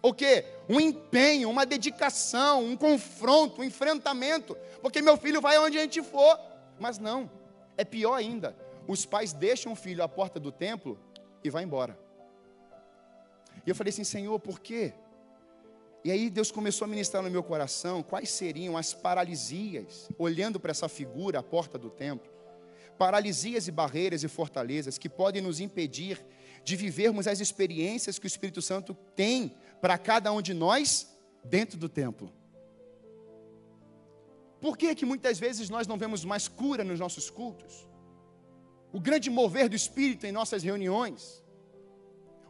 [0.00, 0.44] O que?
[0.68, 6.02] Um empenho, uma dedicação, um confronto, um enfrentamento, porque meu filho vai onde a gente
[6.02, 6.38] for.
[6.78, 7.30] Mas não,
[7.76, 8.56] é pior ainda:
[8.86, 10.98] os pais deixam o filho à porta do templo
[11.42, 11.98] e vai embora.
[13.66, 14.92] E eu falei assim: Senhor, por quê?
[16.04, 20.70] E aí Deus começou a ministrar no meu coração quais seriam as paralisias, olhando para
[20.70, 22.30] essa figura, a porta do templo.
[22.96, 26.24] Paralisias e barreiras e fortalezas que podem nos impedir
[26.64, 31.08] de vivermos as experiências que o Espírito Santo tem para cada um de nós
[31.44, 32.32] dentro do templo.
[34.60, 37.88] Por que que muitas vezes nós não vemos mais cura nos nossos cultos?
[38.92, 41.44] O grande mover do Espírito em nossas reuniões,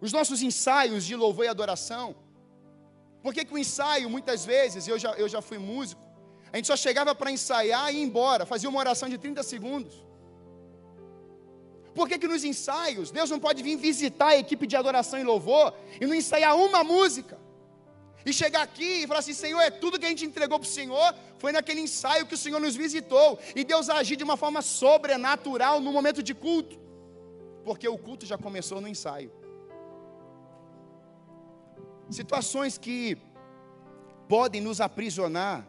[0.00, 2.14] os nossos ensaios de louvor e adoração,
[3.22, 6.02] por que, que o ensaio, muitas vezes, eu já, eu já fui músico,
[6.52, 10.06] a gente só chegava para ensaiar e ir embora, fazia uma oração de 30 segundos.
[11.94, 15.24] Por que, que nos ensaios, Deus não pode vir visitar a equipe de adoração e
[15.24, 17.38] louvor e não ensaiar uma música?
[18.24, 20.70] E chegar aqui e falar assim: Senhor, é tudo que a gente entregou para o
[20.70, 23.38] Senhor, foi naquele ensaio que o Senhor nos visitou.
[23.54, 26.78] E Deus agir de uma forma sobrenatural no momento de culto,
[27.64, 29.32] porque o culto já começou no ensaio.
[32.10, 33.16] Situações que
[34.28, 35.66] podem nos aprisionar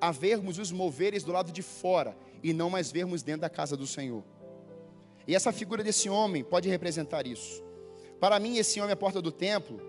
[0.00, 3.76] a vermos os moveres do lado de fora e não mais vermos dentro da casa
[3.76, 4.22] do Senhor.
[5.26, 7.62] E essa figura desse homem pode representar isso.
[8.20, 9.80] Para mim, esse homem à porta do templo,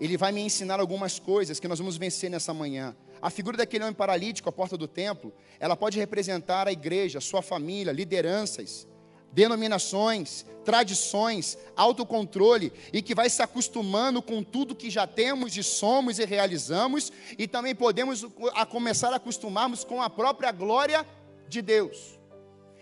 [0.00, 2.96] ele vai me ensinar algumas coisas que nós vamos vencer nessa manhã.
[3.20, 7.42] A figura daquele homem paralítico à porta do templo, ela pode representar a igreja, sua
[7.42, 8.86] família, lideranças,
[9.32, 16.18] denominações, tradições, autocontrole e que vai se acostumando com tudo que já temos e somos
[16.18, 21.06] e realizamos e também podemos a começar a acostumarmos com a própria glória
[21.48, 22.18] de Deus.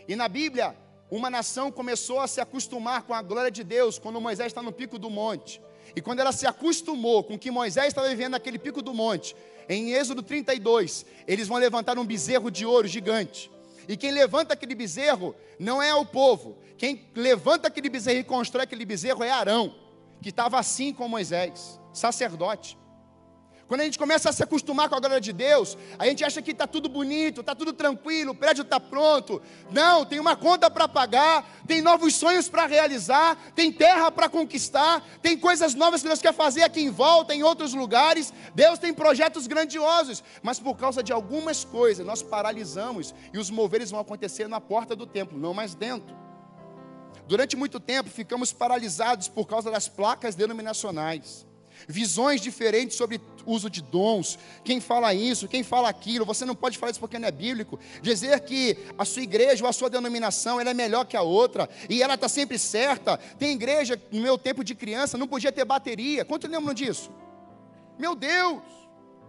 [0.06, 0.76] E na Bíblia,
[1.10, 4.72] uma nação começou a se acostumar com a glória de Deus quando Moisés está no
[4.72, 5.60] pico do monte.
[5.96, 9.34] E quando ela se acostumou com que Moisés estava vivendo naquele pico do monte,
[9.68, 13.50] em Êxodo 32, eles vão levantar um bezerro de ouro gigante.
[13.88, 16.58] E quem levanta aquele bezerro não é o povo.
[16.76, 19.74] Quem levanta aquele bezerro e constrói aquele bezerro é Arão,
[20.20, 22.76] que estava assim com Moisés, sacerdote.
[23.68, 26.40] Quando a gente começa a se acostumar com a glória de Deus, a gente acha
[26.40, 29.42] que está tudo bonito, está tudo tranquilo, o prédio está pronto.
[29.70, 35.06] Não, tem uma conta para pagar, tem novos sonhos para realizar, tem terra para conquistar,
[35.20, 38.32] tem coisas novas que Deus quer fazer aqui em volta, em outros lugares.
[38.54, 43.90] Deus tem projetos grandiosos, mas por causa de algumas coisas nós paralisamos e os moveres
[43.90, 46.16] vão acontecer na porta do templo, não mais dentro.
[47.26, 51.47] Durante muito tempo ficamos paralisados por causa das placas denominacionais
[51.86, 54.38] visões diferentes sobre uso de dons.
[54.64, 57.78] Quem fala isso, quem fala aquilo, você não pode falar isso porque não é bíblico.
[58.02, 61.68] Dizer que a sua igreja ou a sua denominação ela é melhor que a outra
[61.88, 63.16] e ela está sempre certa.
[63.16, 66.24] Tem igreja, no meu tempo de criança, não podia ter bateria.
[66.24, 67.10] Quantos lembram disso?
[67.98, 68.62] Meu Deus!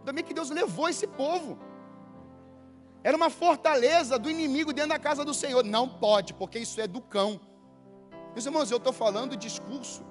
[0.06, 1.60] Também que Deus levou esse povo.
[3.04, 5.64] Era uma fortaleza do inimigo dentro da casa do Senhor.
[5.64, 7.40] Não pode, porque isso é do cão.
[8.34, 10.04] Meus irmãos, eu estou falando discurso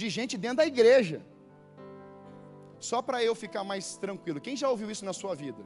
[0.00, 1.18] de gente dentro da igreja.
[2.78, 4.40] Só para eu ficar mais tranquilo.
[4.40, 5.62] Quem já ouviu isso na sua vida?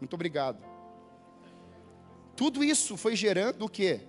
[0.00, 0.58] Muito obrigado.
[2.36, 4.00] Tudo isso foi gerando o quê?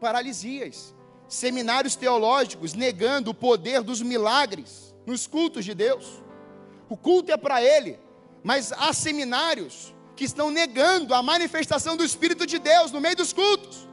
[0.00, 0.94] Paralisias.
[1.26, 6.22] Seminários teológicos negando o poder dos milagres nos cultos de Deus.
[6.88, 7.98] O culto é para ele,
[8.44, 13.32] mas há seminários que estão negando a manifestação do Espírito de Deus no meio dos
[13.32, 13.88] cultos.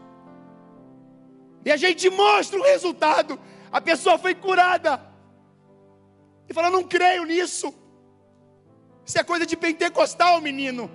[1.63, 3.39] E a gente mostra o resultado.
[3.71, 5.01] A pessoa foi curada.
[6.47, 7.73] E fala: Não creio nisso.
[9.05, 10.89] Isso é coisa de pentecostal, menino.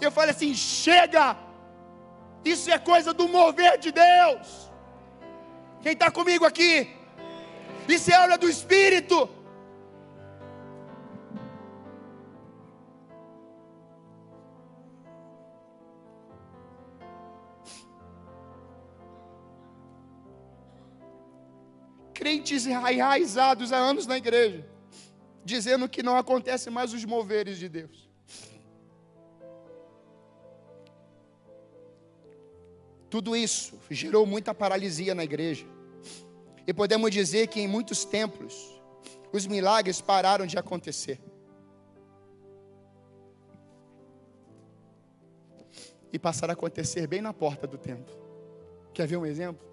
[0.00, 1.36] Eu falei assim: Chega.
[2.44, 4.70] Isso é coisa do mover de Deus.
[5.82, 6.88] Quem está comigo aqui?
[7.88, 9.28] Isso é obra do Espírito.
[22.20, 24.62] Crentes enraizados há anos na igreja,
[25.42, 28.10] dizendo que não acontece mais os moveres de Deus.
[33.08, 35.66] Tudo isso gerou muita paralisia na igreja.
[36.66, 38.54] E podemos dizer que em muitos templos
[39.32, 41.18] os milagres pararam de acontecer.
[46.12, 48.14] E passaram a acontecer bem na porta do templo.
[48.92, 49.69] Quer ver um exemplo?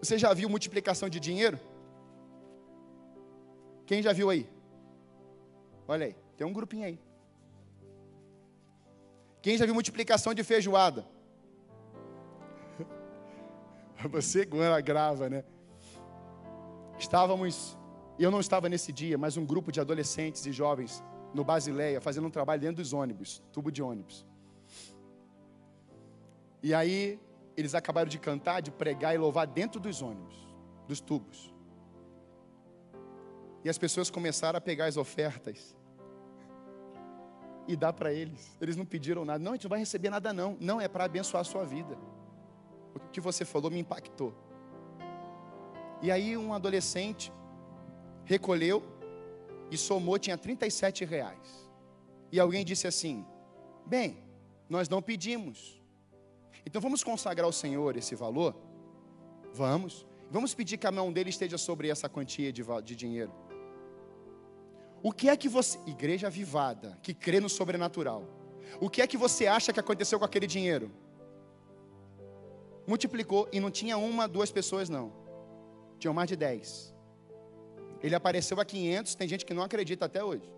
[0.00, 1.58] Você já viu multiplicação de dinheiro?
[3.86, 4.48] Quem já viu aí?
[5.88, 6.98] Olha aí, tem um grupinho aí.
[9.40, 11.06] Quem já viu multiplicação de feijoada?
[14.10, 15.44] Você grava, né?
[16.98, 17.78] Estávamos,
[18.18, 22.26] eu não estava nesse dia, mas um grupo de adolescentes e jovens no Basileia fazendo
[22.26, 24.26] um trabalho dentro dos ônibus, tubo de ônibus.
[26.62, 27.20] E aí
[27.56, 30.34] eles acabaram de cantar, de pregar e louvar dentro dos ônibus,
[30.86, 31.52] dos tubos.
[33.64, 35.74] E as pessoas começaram a pegar as ofertas
[37.66, 38.56] e dar para eles.
[38.60, 39.42] Eles não pediram nada.
[39.42, 40.56] Não, a gente não vai receber nada, não.
[40.60, 41.98] Não, é para abençoar a sua vida.
[42.94, 44.34] O que você falou me impactou.
[46.00, 47.32] E aí um adolescente
[48.24, 48.82] recolheu
[49.70, 51.68] e somou, tinha 37 reais.
[52.30, 53.24] E alguém disse assim:
[53.84, 54.22] Bem,
[54.68, 55.75] nós não pedimos.
[56.66, 58.54] Então vamos consagrar ao Senhor esse valor?
[59.54, 60.04] Vamos.
[60.30, 63.32] Vamos pedir que a mão dele esteja sobre essa quantia de, de dinheiro.
[65.02, 68.24] O que é que você, igreja avivada, que crê no sobrenatural,
[68.80, 70.90] o que é que você acha que aconteceu com aquele dinheiro?
[72.86, 75.12] Multiplicou e não tinha uma, duas pessoas, não.
[75.98, 76.92] Tinham mais de dez.
[78.02, 80.52] Ele apareceu a 500, tem gente que não acredita até hoje.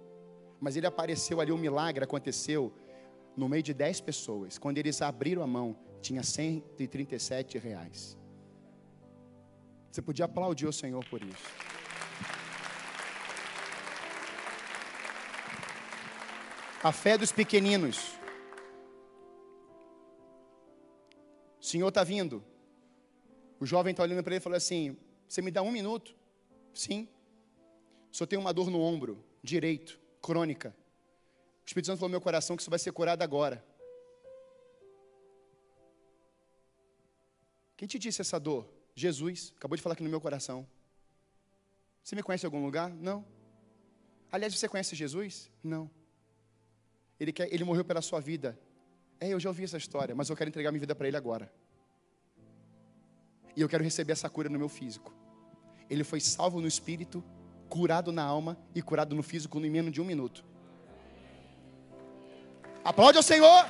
[0.58, 2.72] Mas ele apareceu ali, o um milagre aconteceu
[3.36, 4.58] no meio de dez pessoas.
[4.58, 8.16] Quando eles abriram a mão, tinha 137 reais.
[9.90, 11.68] Você podia aplaudir o Senhor por isso.
[16.82, 18.16] A fé dos pequeninos.
[21.60, 22.44] O Senhor está vindo.
[23.58, 24.96] O jovem está olhando para ele e falou assim:
[25.28, 26.14] Você me dá um minuto?
[26.72, 27.08] Sim.
[28.12, 30.74] Só tenho uma dor no ombro direito, crônica.
[31.62, 33.64] O Espírito Santo falou meu coração que isso vai ser curado agora.
[37.78, 38.68] Quem te disse essa dor?
[38.92, 39.54] Jesus.
[39.56, 40.66] Acabou de falar aqui no meu coração.
[42.02, 42.90] Você me conhece em algum lugar?
[42.90, 43.24] Não.
[44.32, 45.48] Aliás, você conhece Jesus?
[45.62, 45.88] Não.
[47.20, 48.58] Ele, quer, ele morreu pela sua vida.
[49.20, 51.52] É, eu já ouvi essa história, mas eu quero entregar minha vida para Ele agora.
[53.56, 55.14] E eu quero receber essa cura no meu físico.
[55.88, 57.22] Ele foi salvo no espírito,
[57.68, 60.44] curado na alma e curado no físico em menos de um minuto.
[62.84, 63.66] Aplaude ao Senhor.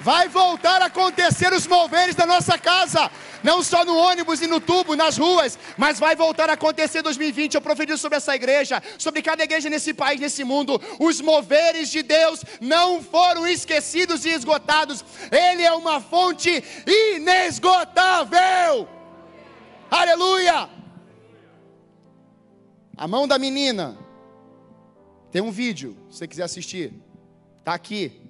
[0.00, 3.10] Vai voltar a acontecer os moveres da nossa casa.
[3.42, 7.02] Não só no ônibus e no tubo, nas ruas, mas vai voltar a acontecer em
[7.02, 7.54] 2020.
[7.54, 10.80] Eu profetizo sobre essa igreja, sobre cada igreja nesse país, nesse mundo.
[10.98, 15.04] Os moveres de Deus não foram esquecidos e esgotados.
[15.30, 18.88] Ele é uma fonte inesgotável.
[19.90, 20.68] Aleluia!
[22.96, 23.98] A mão da menina.
[25.30, 26.94] Tem um vídeo, se você quiser assistir.
[27.58, 28.23] Está aqui.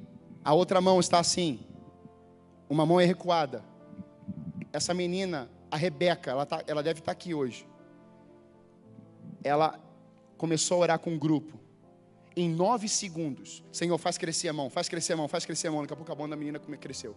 [0.45, 1.61] A outra mão está assim.
[2.69, 3.65] Uma mão é recuada.
[4.73, 7.67] Essa menina, a Rebeca, ela, tá, ela deve estar aqui hoje.
[9.43, 9.81] Ela
[10.37, 11.59] começou a orar com um grupo.
[12.37, 15.71] Em nove segundos, Senhor, faz crescer a mão, faz crescer a mão, faz crescer a
[15.71, 15.83] mão.
[15.83, 17.17] Daqui a pouco a mão da menina cresceu.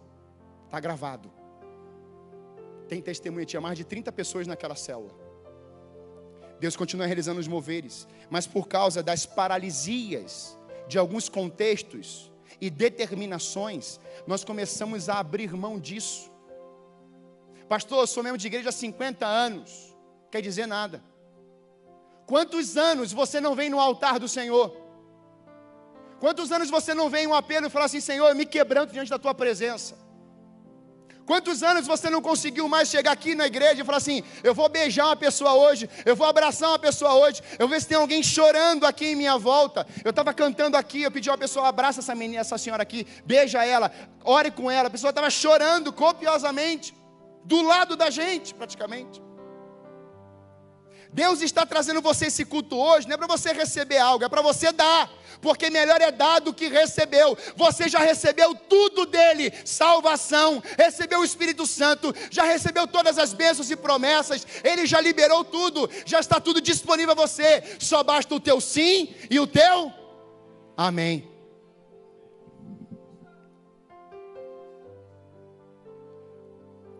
[0.64, 1.30] Está gravado.
[2.88, 5.12] Tem testemunha, tinha mais de 30 pessoas naquela célula.
[6.58, 10.56] Deus continua realizando os moveres, mas por causa das paralisias
[10.88, 16.30] de alguns contextos e determinações, nós começamos a abrir mão disso.
[17.68, 19.94] Pastor, eu sou membro de igreja há 50 anos.
[20.30, 21.02] Quer dizer nada.
[22.26, 24.74] Quantos anos você não vem no altar do Senhor?
[26.20, 29.10] Quantos anos você não vem um apelo e fala assim, Senhor, eu me quebranto diante
[29.10, 29.96] da tua presença?
[31.28, 34.66] Quantos anos você não conseguiu mais chegar aqui na igreja e falar assim: eu vou
[34.66, 37.98] beijar uma pessoa hoje, eu vou abraçar uma pessoa hoje, eu vou ver se tem
[37.98, 39.86] alguém chorando aqui em minha volta.
[40.02, 43.62] Eu estava cantando aqui, eu pedi uma pessoa, abraça essa menina, essa senhora aqui, beija
[43.62, 43.92] ela,
[44.24, 44.88] ore com ela.
[44.88, 46.94] A pessoa estava chorando copiosamente,
[47.44, 49.27] do lado da gente, praticamente.
[51.12, 54.42] Deus está trazendo você esse culto hoje, não é para você receber algo, é para
[54.42, 57.36] você dar porque melhor é dar do que recebeu.
[57.56, 63.70] Você já recebeu tudo dele: salvação, recebeu o Espírito Santo, já recebeu todas as bênçãos
[63.70, 67.76] e promessas, ele já liberou tudo, já está tudo disponível a você.
[67.78, 69.92] Só basta o teu sim e o teu
[70.76, 71.28] amém.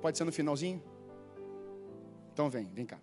[0.00, 0.82] Pode ser no finalzinho?
[2.32, 3.00] Então vem, vem cá.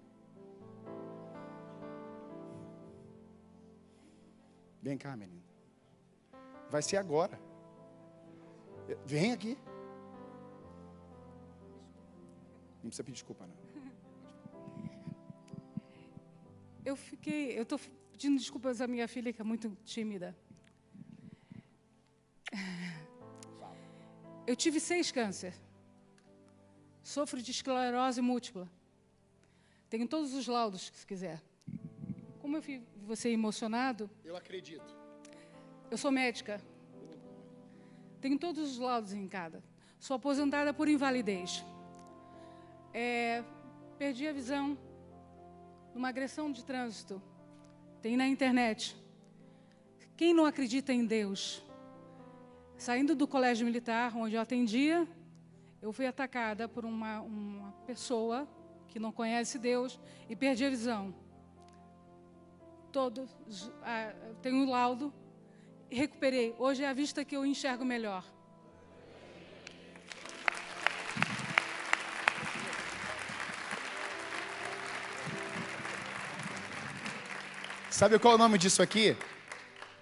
[4.85, 5.43] Vem cá, menino.
[6.69, 7.39] Vai ser agora.
[9.03, 9.57] Vem aqui.
[12.83, 13.55] Não precisa pedir desculpa, não.
[16.89, 17.79] Eu fiquei, eu estou
[18.11, 20.37] pedindo desculpas à minha filha que é muito tímida.
[24.45, 25.55] Eu tive seis câncer.
[27.01, 28.69] Sofro de esclerose múltipla.
[29.89, 31.41] Tenho todos os laudos, se quiser.
[32.45, 34.07] Como eu vi você emocionado.
[34.23, 34.95] Eu acredito.
[35.89, 36.61] Eu sou médica.
[38.21, 39.63] Tenho todos os laudos em cada.
[39.99, 41.65] Sou aposentada por invalidez.
[42.93, 43.43] É,
[43.97, 44.77] perdi a visão
[45.91, 47.19] numa agressão de trânsito.
[47.99, 48.95] Tem na internet.
[50.15, 51.65] Quem não acredita em Deus?
[52.77, 55.07] Saindo do colégio militar, onde eu atendia,
[55.81, 58.47] eu fui atacada por uma, uma pessoa
[58.87, 61.24] que não conhece Deus e perdi a visão
[62.95, 63.29] todos,
[63.83, 65.13] ah, tenho um laudo,
[65.91, 66.55] recuperei.
[66.57, 68.23] Hoje é a vista que eu enxergo melhor.
[77.91, 79.17] Sabe qual é o nome disso aqui?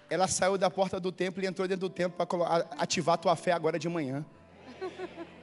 [0.08, 3.34] Ela saiu da porta do templo e entrou dentro do templo para ativar a tua
[3.34, 4.24] fé agora de manhã.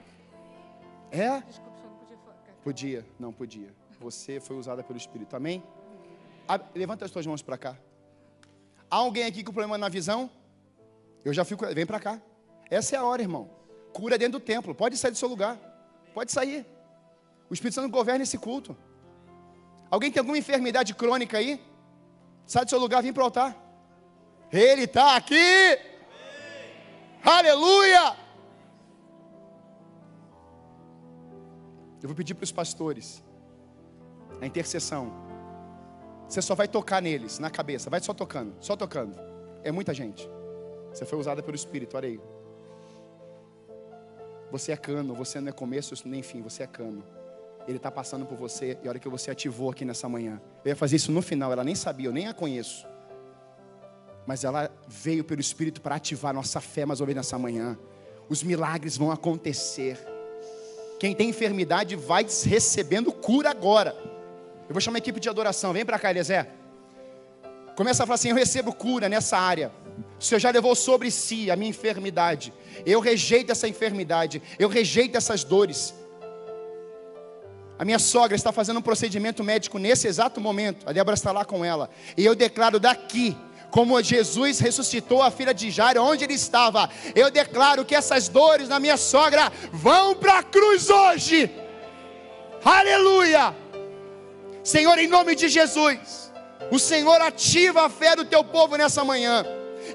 [1.11, 1.41] É?
[1.41, 2.17] Desculpa, não podia.
[2.63, 3.75] Podia, não podia.
[3.99, 5.35] Você foi usada pelo Espírito.
[5.35, 5.61] Amém?
[6.75, 7.77] Levanta as tuas mãos para cá.
[8.89, 10.29] Há alguém aqui com problema na visão?
[11.23, 11.65] Eu já fico.
[11.73, 12.21] Vem para cá.
[12.69, 13.49] Essa é a hora, irmão.
[13.93, 14.73] Cura dentro do templo.
[14.73, 15.57] Pode sair do seu lugar.
[16.13, 16.65] Pode sair.
[17.49, 18.75] O Espírito Santo governa esse culto.
[19.89, 21.61] Alguém tem alguma enfermidade crônica aí?
[22.45, 23.57] Sai do seu lugar, vem para o altar.
[24.51, 25.79] Ele está aqui.
[27.23, 28.15] Aleluia.
[32.01, 33.23] Eu vou pedir para os pastores
[34.41, 35.30] a intercessão.
[36.32, 37.89] Você só vai tocar neles, na cabeça.
[37.89, 39.19] Vai só tocando, só tocando.
[39.65, 40.29] É muita gente.
[40.93, 42.21] Você foi usada pelo Espírito, olha aí.
[44.49, 47.03] Você é cano, você não é começo nem fim, você é cano.
[47.67, 50.41] Ele está passando por você e a hora que você ativou aqui nessa manhã.
[50.63, 52.88] Eu ia fazer isso no final, ela nem sabia, eu nem a conheço.
[54.25, 57.77] Mas ela veio pelo Espírito para ativar nossa fé mais ou menos nessa manhã.
[58.29, 59.99] Os milagres vão acontecer.
[60.97, 64.11] Quem tem enfermidade vai recebendo cura agora.
[64.72, 65.74] Eu vou chamar a equipe de adoração.
[65.74, 66.47] Vem para cá, Eliezer.
[67.76, 69.69] Começa a falar assim: Eu recebo cura nessa área.
[70.17, 72.53] O Senhor já levou sobre si a minha enfermidade.
[72.86, 74.41] Eu rejeito essa enfermidade.
[74.57, 75.93] Eu rejeito essas dores.
[77.78, 80.88] A minha sogra está fazendo um procedimento médico nesse exato momento.
[80.88, 81.89] A Débora está lá com ela.
[82.15, 83.36] E eu declaro daqui,
[83.72, 86.89] como Jesus ressuscitou a filha de Jairo, onde ele estava.
[87.13, 91.51] Eu declaro que essas dores na minha sogra vão para a cruz hoje.
[92.63, 93.53] Aleluia!
[94.64, 96.32] Senhor, em nome de Jesus,
[96.72, 99.45] o Senhor ativa a fé do teu povo nessa manhã,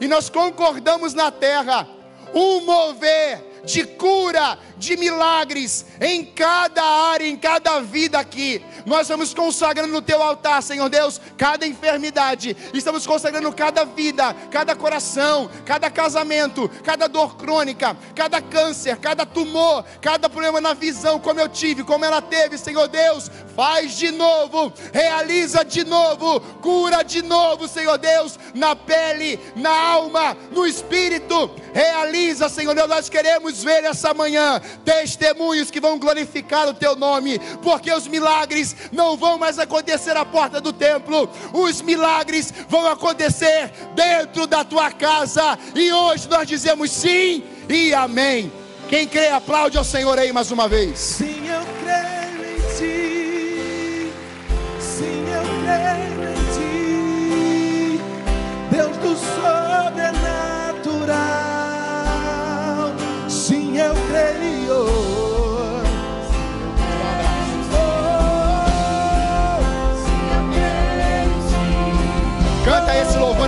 [0.00, 1.88] e nós concordamos na terra
[2.34, 8.64] um mover de cura, de milagres em cada área, em cada vida aqui.
[8.84, 14.76] Nós vamos consagrando no teu altar, Senhor Deus, cada enfermidade, estamos consagrando cada vida, cada
[14.76, 21.40] coração, cada casamento, cada dor crônica, cada câncer, cada tumor, cada problema na visão, como
[21.40, 27.22] eu tive, como ela teve, Senhor Deus, faz de novo, realiza de novo, cura de
[27.22, 31.50] novo, Senhor Deus, na pele, na alma, no espírito.
[31.72, 37.38] Realiza, Senhor Deus, nós queremos ver essa manhã testemunhos que vão glorificar o teu nome,
[37.62, 43.70] porque os milagres não vão mais acontecer à porta do templo, os milagres vão acontecer
[43.94, 48.50] dentro da tua casa, e hoje nós dizemos sim e amém.
[48.88, 50.98] Quem crê, aplaude ao Senhor aí mais uma vez.
[50.98, 52.05] Sim, eu creio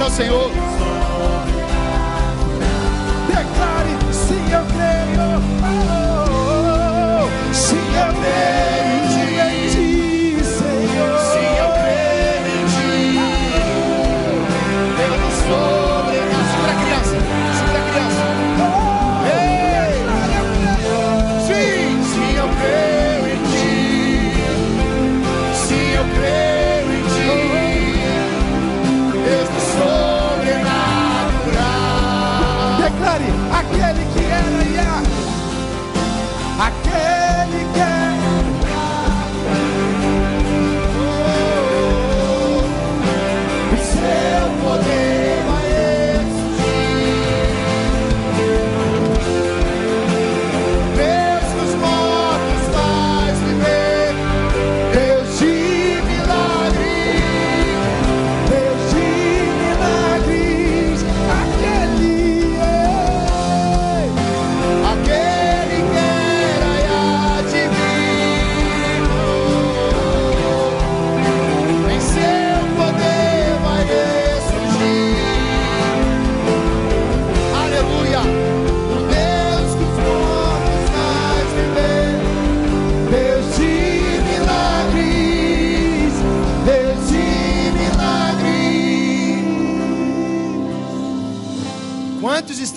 [0.09, 0.68] Senhor.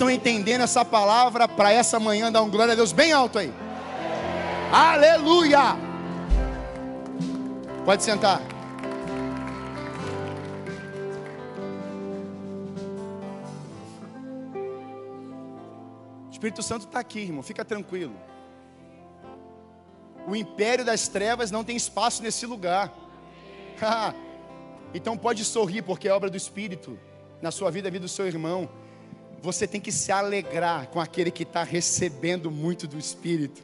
[0.02, 2.32] Estão entendendo essa palavra para essa manhã?
[2.32, 3.52] Dá um glória a Deus bem alto aí.
[4.72, 5.76] Aleluia!
[7.84, 8.40] Pode sentar.
[16.32, 17.42] Espírito Santo está aqui, irmão.
[17.42, 18.16] Fica tranquilo.
[20.26, 22.92] O império das trevas não tem espaço nesse lugar.
[24.92, 26.98] então pode sorrir, porque é obra do Espírito.
[27.40, 28.68] Na sua vida, a vida do seu irmão.
[29.42, 33.60] Você tem que se alegrar com aquele que está recebendo muito do Espírito.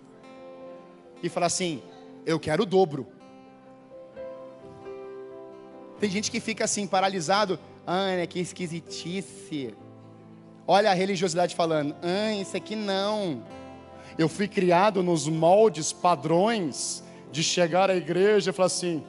[1.23, 1.81] E falar assim:
[2.27, 3.07] eu quero o dobro.
[6.01, 7.61] Tem gente que fica assim, paralisado.
[7.87, 9.73] Ana, que esquisitice.
[10.67, 11.95] Olha a religiosidade falando.
[12.03, 13.43] Ah, isso aqui não.
[14.19, 19.05] Eu fui criado nos moldes, padrões de chegar à igreja e falar assim: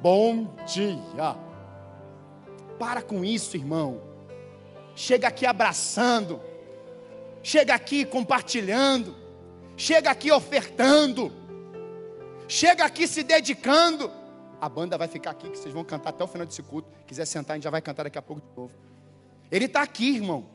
[0.00, 1.36] bom dia.
[2.78, 4.13] Para com isso, irmão.
[4.94, 6.40] Chega aqui abraçando.
[7.42, 9.14] Chega aqui compartilhando.
[9.76, 11.32] Chega aqui ofertando.
[12.48, 14.10] Chega aqui se dedicando.
[14.60, 16.88] A banda vai ficar aqui, que vocês vão cantar até o final desse culto.
[17.06, 18.72] Quiser sentar, a gente já vai cantar daqui a pouco de novo.
[19.50, 20.46] Ele está aqui, irmão.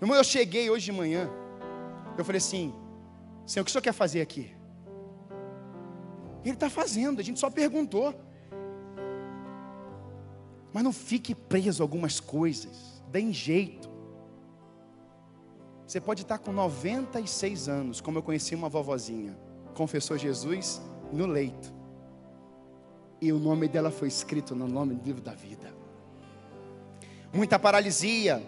[0.00, 1.30] Irmão, eu cheguei hoje de manhã.
[2.16, 2.74] Eu falei assim:
[3.46, 4.50] Senhor, o que o senhor quer fazer aqui?
[6.44, 8.14] Ele está fazendo, a gente só perguntou.
[10.72, 12.89] Mas não fique preso a algumas coisas.
[13.10, 13.90] Dê jeito.
[15.86, 19.36] Você pode estar com 96 anos, como eu conheci uma vovozinha.
[19.74, 20.80] Confessou Jesus
[21.12, 21.74] no leito.
[23.20, 25.74] E o nome dela foi escrito no nome do livro da vida.
[27.32, 28.40] Muita paralisia,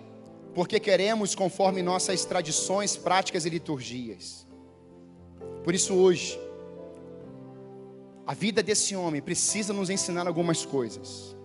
[0.55, 4.47] porque queremos conforme nossas tradições, práticas e liturgias.
[5.65, 6.39] Por isso hoje,
[8.25, 11.37] a vida desse homem precisa nos ensinar algumas coisas.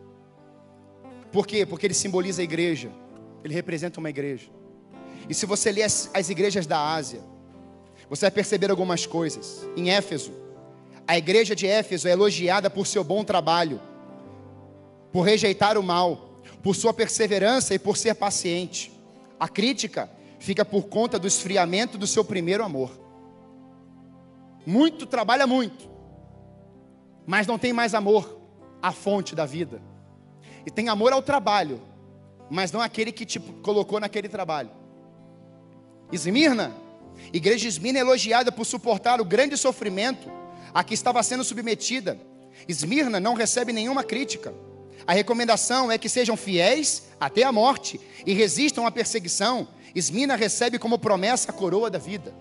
[1.31, 1.65] Por quê?
[1.65, 2.91] Porque ele simboliza a igreja.
[3.47, 4.49] Ele representa uma igreja.
[5.29, 7.21] E se você ler as, as igrejas da Ásia,
[8.09, 9.65] você vai perceber algumas coisas.
[9.77, 10.33] Em Éfeso,
[11.07, 13.79] a igreja de Éfeso é elogiada por seu bom trabalho,
[15.13, 18.91] por rejeitar o mal, por sua perseverança e por ser paciente.
[19.39, 22.99] A crítica fica por conta do esfriamento do seu primeiro amor.
[24.65, 25.89] Muito trabalha muito,
[27.25, 28.41] mas não tem mais amor,
[28.81, 29.81] a fonte da vida.
[30.65, 31.79] E tem amor ao trabalho,
[32.49, 34.69] mas não aquele que te colocou naquele trabalho.
[36.11, 36.73] Esmirna,
[37.33, 40.31] igreja Esmirna é elogiada por suportar o grande sofrimento
[40.73, 42.19] a que estava sendo submetida.
[42.67, 44.53] Esmirna não recebe nenhuma crítica.
[45.05, 49.67] A recomendação é que sejam fiéis até a morte e resistam à perseguição
[49.97, 52.31] Esmina recebe como promessa a coroa da vida.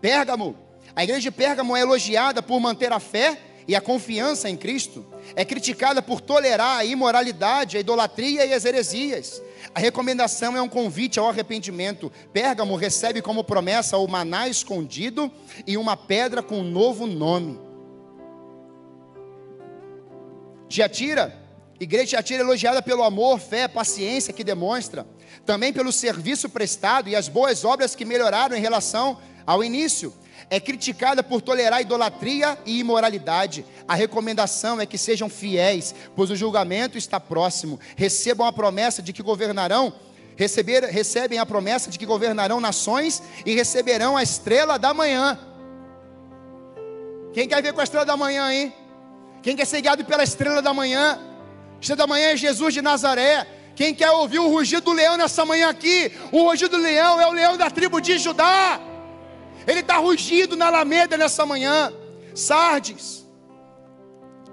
[0.00, 0.56] Pérgamo,
[0.94, 3.38] a igreja de Pérgamo é elogiada por manter a fé
[3.68, 5.04] e a confiança em Cristo.
[5.36, 9.42] É criticada por tolerar a imoralidade, a idolatria e as heresias.
[9.74, 12.10] A recomendação é um convite ao arrependimento.
[12.32, 15.30] Pérgamo recebe como promessa o maná escondido
[15.66, 17.60] e uma pedra com um novo nome.
[20.66, 21.36] Tiatira,
[21.78, 25.06] igreja de Tiatira é elogiada pelo amor, fé, paciência que demonstra,
[25.44, 30.12] também pelo serviço prestado e as boas obras que melhoraram em relação ao início.
[30.50, 33.64] É criticada por tolerar idolatria e imoralidade.
[33.86, 37.78] A recomendação é que sejam fiéis, pois o julgamento está próximo.
[37.96, 39.92] Recebam a promessa de que governarão,
[40.36, 45.38] receber, recebem a promessa de que governarão nações e receberão a estrela da manhã.
[47.34, 48.72] Quem quer ver com a estrela da manhã, hein?
[49.42, 51.18] Quem quer ser guiado pela estrela da manhã?
[51.78, 53.46] Estrela da manhã é Jesus de Nazaré.
[53.76, 56.10] Quem quer ouvir o rugido do leão nessa manhã aqui?
[56.32, 58.80] O rugido do leão é o leão da tribo de Judá.
[59.68, 61.92] Ele está rugido na Alameda nessa manhã.
[62.34, 63.26] Sardes,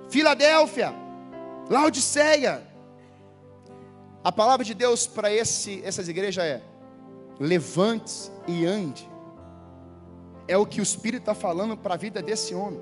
[0.09, 0.93] Filadélfia,
[1.69, 2.61] Laodiceia.
[4.21, 6.61] A palavra de Deus para essas igrejas é:
[7.39, 9.09] levante e ande.
[10.47, 12.81] É o que o Espírito está falando para a vida desse homem.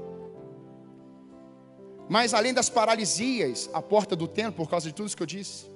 [2.10, 5.28] Mas além das paralisias à porta do templo, por causa de tudo isso que eu
[5.28, 5.72] disse,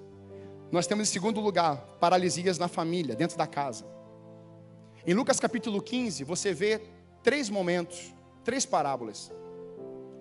[0.71, 3.85] nós temos em segundo lugar paralisias na família, dentro da casa.
[5.09, 6.81] Em Lucas capítulo 15, você vê
[7.23, 9.31] três momentos, três parábolas.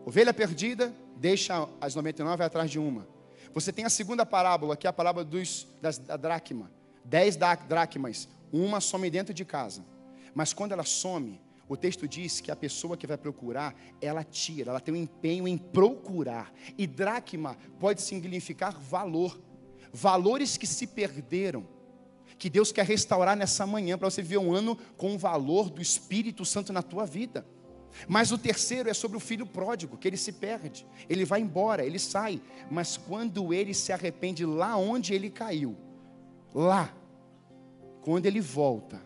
[0.05, 3.05] Ovelha perdida, deixa as 99 atrás de uma.
[3.53, 6.71] Você tem a segunda parábola, que é a parábola dos, das, da dracma.
[7.05, 9.85] Dez dracmas, uma some dentro de casa.
[10.33, 14.71] Mas quando ela some, o texto diz que a pessoa que vai procurar, ela tira,
[14.71, 16.53] ela tem um empenho em procurar.
[16.79, 19.37] E dracma pode significar valor.
[19.93, 21.75] Valores que se perderam.
[22.39, 25.81] Que Deus quer restaurar nessa manhã para você viver um ano com o valor do
[25.81, 27.47] Espírito Santo na tua vida.
[28.07, 31.85] Mas o terceiro é sobre o filho pródigo, que ele se perde, ele vai embora,
[31.85, 35.77] ele sai, mas quando ele se arrepende lá onde ele caiu,
[36.55, 36.95] lá,
[38.03, 39.01] quando ele volta,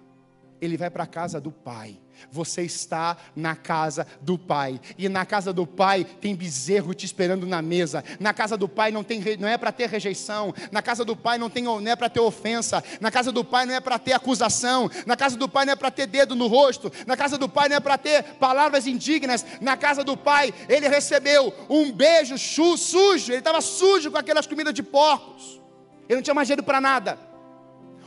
[0.60, 1.98] ele vai para a casa do pai.
[2.30, 4.80] Você está na casa do Pai.
[4.98, 8.04] E na casa do Pai tem bezerro te esperando na mesa.
[8.18, 10.52] Na casa do Pai não, tem, não é para ter rejeição.
[10.70, 12.82] Na casa do Pai não, tem, não é para ter ofensa.
[13.00, 14.90] Na casa do Pai não é para ter acusação.
[15.06, 16.92] Na casa do Pai não é para ter dedo no rosto.
[17.06, 19.44] Na casa do Pai não é para ter palavras indignas.
[19.60, 23.32] Na casa do Pai ele recebeu um beijo sujo.
[23.32, 25.60] Ele estava sujo com aquelas comidas de porcos.
[26.08, 27.18] Ele não tinha mais jeito para nada.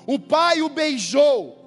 [0.05, 1.62] O Pai o beijou.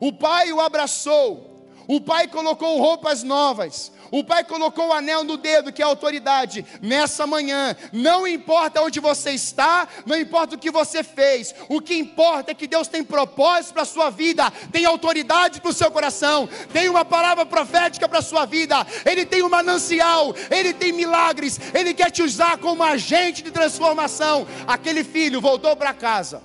[0.00, 1.50] O Pai o abraçou.
[1.92, 3.90] O pai colocou roupas novas.
[4.12, 6.64] O pai colocou o anel no dedo, que é autoridade.
[6.80, 11.96] Nessa manhã, não importa onde você está, não importa o que você fez, o que
[11.96, 15.90] importa é que Deus tem propósito para a sua vida, tem autoridade para o seu
[15.90, 20.92] coração, tem uma palavra profética para a sua vida, Ele tem um manancial, Ele tem
[20.92, 24.46] milagres, Ele quer te usar como agente de transformação.
[24.64, 26.42] Aquele filho voltou para casa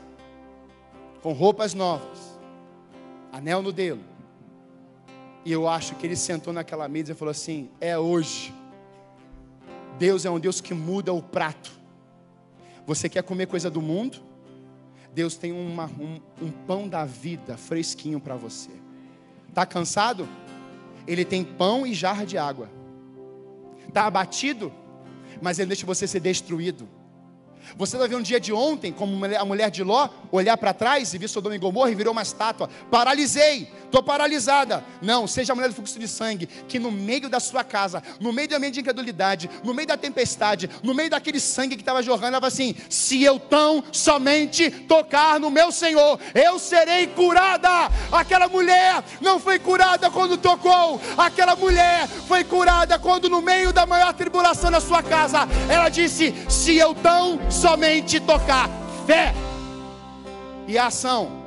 [1.22, 2.15] com roupas novas,
[3.36, 4.16] anel no dedo
[5.46, 8.52] e eu acho que ele sentou naquela mesa e falou assim: é hoje.
[10.00, 11.72] Deus é um Deus que muda o prato.
[12.88, 14.18] Você quer comer coisa do mundo?
[15.14, 18.72] Deus tem uma, um, um pão da vida fresquinho para você.
[19.48, 20.28] Está cansado?
[21.08, 22.70] Ele tem pão e jarra de água.
[23.88, 24.74] Está abatido?
[25.42, 26.90] Mas ele deixa você ser destruído.
[27.78, 31.14] Você vai ver um dia de ontem, como a mulher de Ló, olhar para trás
[31.14, 32.70] e ver Sodoma e Gomorra e virou uma estátua.
[32.90, 34.84] Paralisei, estou paralisada.
[35.02, 38.34] Não, seja a mulher do fluxo de sangue, que no meio da sua casa, no
[38.34, 42.04] meio do ambiente de incredulidade, no meio da tempestade, no meio daquele sangue que estava
[42.04, 47.90] jorrando, ela falou assim: se eu tão somente tocar no meu Senhor, eu serei curada.
[48.12, 53.86] Aquela mulher não foi curada quando tocou, aquela mulher foi curada quando no meio da
[53.86, 58.70] maior tribulação na sua casa, ela disse: se eu tão somente tocar.
[59.06, 59.36] Fé
[60.68, 61.44] e ação.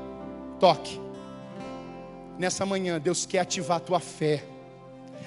[0.61, 1.08] Toque.
[2.39, 4.45] Nessa manhã, Deus quer ativar a tua fé,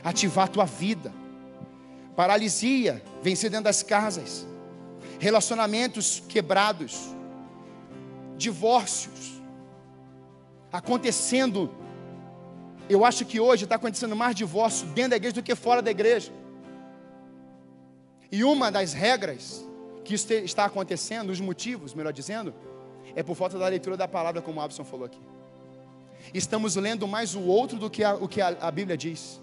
[0.04, 1.12] ativar a tua vida.
[2.16, 4.46] Paralisia, vencer dentro das casas,
[5.20, 7.14] relacionamentos quebrados,
[8.38, 9.42] divórcios
[10.72, 11.70] acontecendo.
[12.90, 15.92] Eu acho que hoje está acontecendo mais divórcio dentro da igreja do que fora da
[15.92, 16.32] igreja.
[18.32, 19.66] E uma das regras
[20.06, 22.54] que isso está acontecendo, os motivos, melhor dizendo,
[23.16, 25.20] é por falta da leitura da palavra, como o Abson falou aqui.
[26.34, 29.42] Estamos lendo mais o outro do que a, o que a, a Bíblia diz.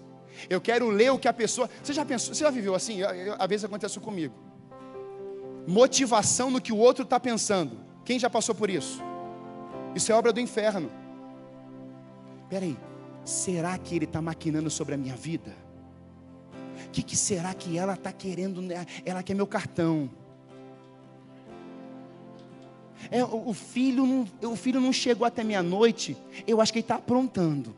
[0.49, 1.69] Eu quero ler o que a pessoa.
[1.83, 2.33] Você já pensou?
[2.33, 2.99] Você já viveu assim?
[2.99, 4.33] Eu, eu, às vezes acontece comigo.
[5.67, 7.79] Motivação no que o outro está pensando.
[8.05, 9.01] Quem já passou por isso?
[9.95, 10.89] Isso é obra do inferno.
[12.49, 12.77] peraí,
[13.23, 15.55] será que ele está maquinando sobre a minha vida?
[16.85, 18.61] O que, que será que ela está querendo?
[18.61, 18.85] Né?
[19.05, 20.09] Ela quer meu cartão.
[23.11, 26.17] É, o, filho não, o filho não chegou até meia-noite.
[26.45, 27.75] Eu acho que ele está aprontando.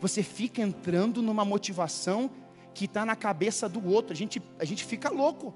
[0.00, 2.30] Você fica entrando numa motivação
[2.74, 4.12] que está na cabeça do outro.
[4.12, 5.54] A gente, a gente fica louco.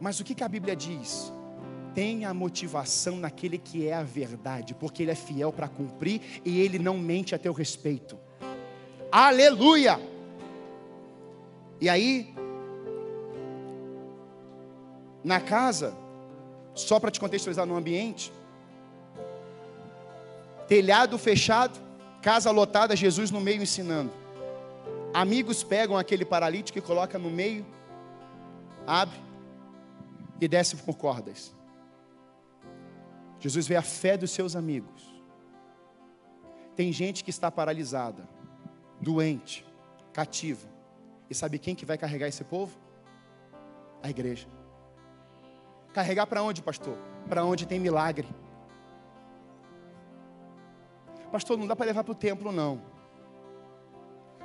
[0.00, 1.32] Mas o que, que a Bíblia diz?
[1.94, 6.78] Tenha motivação naquele que é a verdade, porque ele é fiel para cumprir e ele
[6.78, 8.18] não mente a teu respeito.
[9.10, 9.98] Aleluia!
[11.80, 12.34] E aí,
[15.24, 15.96] na casa,
[16.76, 18.30] só para te contextualizar no ambiente,
[20.68, 21.78] telhado fechado,
[22.20, 24.12] casa lotada, Jesus no meio ensinando.
[25.14, 27.64] Amigos pegam aquele paralítico e colocam no meio,
[28.86, 29.18] abre
[30.38, 31.54] e desce por cordas.
[33.40, 35.14] Jesus vê a fé dos seus amigos.
[36.74, 38.28] Tem gente que está paralisada,
[39.00, 39.64] doente,
[40.12, 40.68] cativa.
[41.30, 42.76] E sabe quem que vai carregar esse povo?
[44.02, 44.46] A igreja.
[45.96, 46.94] Carregar para onde, pastor?
[47.26, 48.28] Para onde tem milagre.
[51.32, 52.82] Pastor, não dá para levar para o templo, não.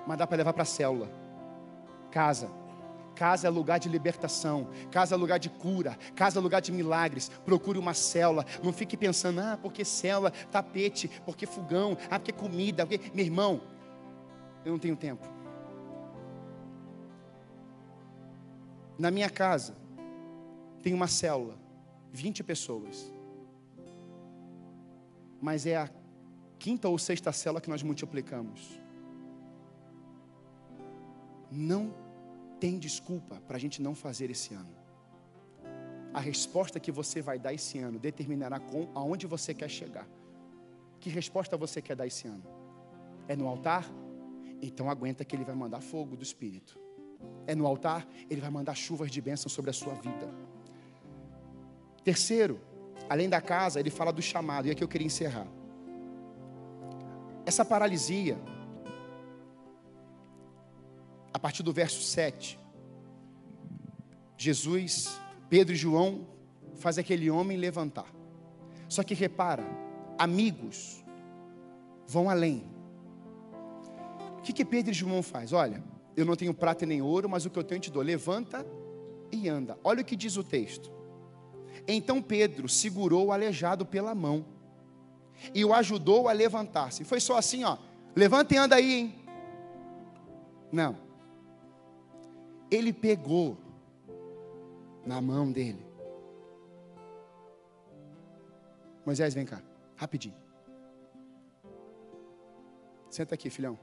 [0.08, 1.12] Mas dá para levar para a célula.
[2.10, 2.50] Casa.
[3.16, 7.28] Casa é lugar de libertação, casa é lugar de cura, casa é lugar de milagres.
[7.44, 8.46] Procure uma célula.
[8.64, 12.88] Não fique pensando, ah, porque célula, tapete, porque fogão, ah, porque comida.
[12.88, 13.12] Porque...
[13.14, 13.60] Meu irmão,
[14.64, 15.28] eu não tenho tempo.
[18.98, 19.81] Na minha casa,
[20.82, 21.58] tem uma célula,
[22.12, 23.12] 20 pessoas.
[25.40, 25.90] Mas é a
[26.60, 28.80] quinta ou sexta célula que nós multiplicamos.
[31.52, 31.94] Não
[32.60, 34.76] tem desculpa para a gente não fazer esse ano.
[36.14, 40.08] A resposta que você vai dar esse ano determinará com aonde você quer chegar.
[41.00, 42.44] Que resposta você quer dar esse ano?
[43.28, 43.90] É no altar?
[44.62, 46.80] Então aguenta que ele vai mandar fogo do Espírito.
[47.48, 48.08] É no altar?
[48.30, 50.51] Ele vai mandar chuvas de bênção sobre a sua vida.
[52.04, 52.60] Terceiro,
[53.10, 55.48] além da casa, ele fala do chamado, e aqui eu queria encerrar.
[57.46, 58.38] Essa paralisia,
[61.34, 62.60] a partir do verso 7,
[64.38, 66.28] Jesus, Pedro e João
[66.76, 68.08] fazem aquele homem levantar.
[68.88, 69.64] Só que repara,
[70.18, 71.04] amigos
[72.08, 72.66] vão além.
[74.38, 75.54] O que, que Pedro e João faz?
[75.54, 75.84] Olha,
[76.16, 78.02] eu não tenho prata nem ouro, mas o que eu tenho te dou.
[78.02, 78.66] Levanta
[79.32, 79.78] e anda.
[79.84, 80.92] Olha o que diz o texto.
[81.88, 84.46] Então Pedro segurou o aleijado pela mão
[85.54, 87.04] e o ajudou a levantar-se.
[87.04, 87.78] Foi só assim, ó.
[88.16, 89.16] Levanta e anda aí, hein?
[90.72, 90.98] Não.
[92.70, 93.58] Ele pegou
[95.06, 95.86] na mão dele.
[99.06, 99.62] Moisés, vem cá,
[99.96, 100.36] rapidinho.
[103.10, 103.78] Senta aqui, filhão.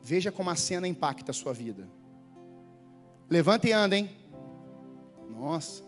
[0.00, 1.88] Veja como a cena impacta a sua vida.
[3.30, 4.10] Levanta e anda, hein?
[5.28, 5.82] Nossa.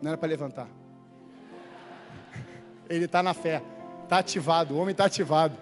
[0.00, 0.68] Não era para levantar.
[2.88, 3.62] Ele está na fé.
[4.04, 4.74] Está ativado.
[4.74, 5.56] O homem está ativado.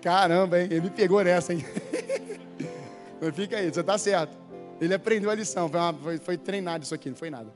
[0.00, 0.68] Caramba, hein?
[0.70, 1.64] Ele me pegou nessa, hein?
[3.20, 4.36] Mas fica aí, você está certo.
[4.80, 5.68] Ele aprendeu a lição.
[5.68, 7.52] Foi, uma, foi, foi treinado isso aqui, não foi nada.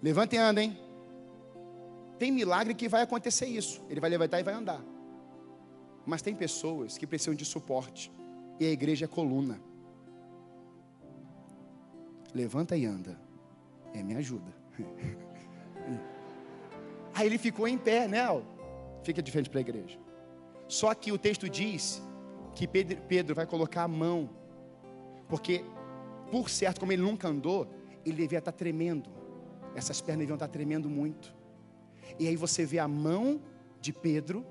[0.00, 0.78] Levanta e anda, hein?
[2.18, 3.80] Tem milagre que vai acontecer isso.
[3.90, 4.80] Ele vai levantar e vai andar.
[6.06, 8.12] Mas tem pessoas que precisam de suporte.
[8.60, 9.60] E a igreja é coluna.
[12.34, 13.18] Levanta e anda.
[13.94, 14.52] É, me ajuda.
[17.14, 18.20] Aí ele ficou em pé, né?
[19.02, 19.98] Fica de frente para a igreja.
[20.68, 22.02] Só que o texto diz
[22.54, 24.28] que Pedro, Pedro vai colocar a mão,
[25.28, 25.64] porque,
[26.30, 27.66] por certo, como ele nunca andou,
[28.04, 29.10] ele devia estar tremendo.
[29.74, 31.34] Essas pernas deviam estar tremendo muito.
[32.18, 33.40] E aí você vê a mão
[33.80, 34.46] de Pedro,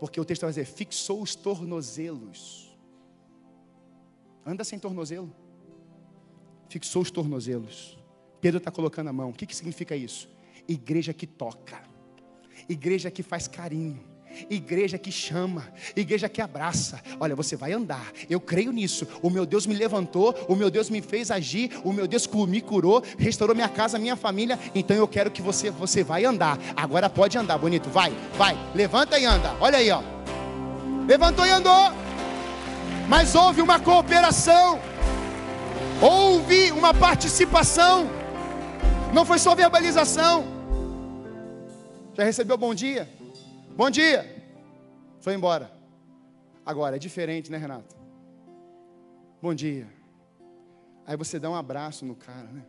[0.00, 2.76] porque o texto vai dizer: fixou os tornozelos.
[4.44, 5.45] Anda sem tornozelo
[6.68, 7.96] fixou os tornozelos.
[8.40, 9.30] Pedro está colocando a mão.
[9.30, 10.28] O que, que significa isso?
[10.68, 11.82] Igreja que toca,
[12.68, 14.00] igreja que faz carinho,
[14.50, 17.00] igreja que chama, igreja que abraça.
[17.18, 19.06] Olha, você vai andar, eu creio nisso.
[19.22, 22.60] O meu Deus me levantou, o meu Deus me fez agir, o meu Deus me
[22.60, 24.58] curou, restaurou minha casa, minha família.
[24.74, 26.58] Então eu quero que você, você vai andar.
[26.76, 27.88] Agora pode andar, bonito.
[27.88, 29.56] Vai, vai, levanta e anda.
[29.60, 30.02] Olha aí, ó.
[31.06, 31.92] Levantou e andou.
[33.08, 34.80] Mas houve uma cooperação.
[36.02, 38.06] Houve uma participação.
[39.14, 40.44] Não foi só verbalização.
[42.14, 43.08] Já recebeu bom dia?
[43.74, 44.44] Bom dia.
[45.20, 45.70] Foi embora.
[46.64, 47.96] Agora é diferente, né, Renato?
[49.40, 49.88] Bom dia.
[51.06, 52.62] Aí você dá um abraço no cara, né?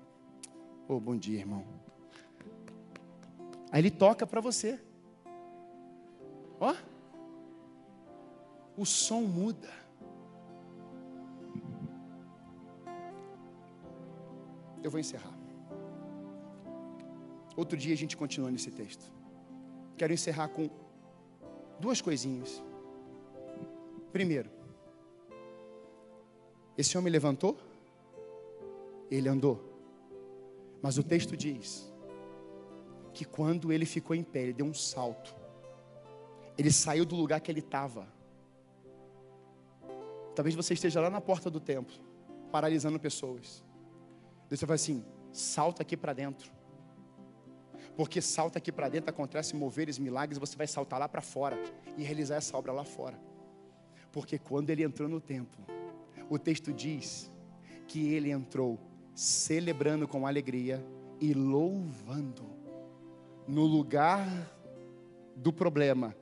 [0.87, 1.65] Oh, bom dia, irmão.
[3.71, 4.79] Aí ele toca para você.
[6.59, 6.73] Ó.
[8.77, 9.86] O som muda.
[14.87, 15.37] Eu vou encerrar.
[17.57, 19.11] Outro dia a gente continua nesse texto.
[19.97, 20.69] Quero encerrar com
[21.77, 22.63] duas coisinhas.
[24.13, 24.49] Primeiro,
[26.77, 27.57] esse homem levantou,
[29.11, 29.61] ele andou.
[30.81, 31.91] Mas o texto diz
[33.13, 35.35] que quando ele ficou em pé, ele deu um salto.
[36.57, 38.07] Ele saiu do lugar que ele estava.
[40.33, 41.93] Talvez você esteja lá na porta do templo,
[42.53, 43.66] paralisando pessoas.
[44.49, 46.51] Deus vai assim: salta aqui para dentro.
[47.95, 51.57] Porque salta aqui para dentro, acontece moveres, milagres, você vai saltar lá para fora
[51.97, 53.19] e realizar essa obra lá fora.
[54.11, 55.65] Porque quando ele entrou no templo,
[56.29, 57.31] o texto diz
[57.87, 58.79] que ele entrou
[59.15, 60.85] celebrando com alegria
[61.19, 62.45] e louvando.
[63.47, 64.27] No lugar
[65.35, 66.15] do problema,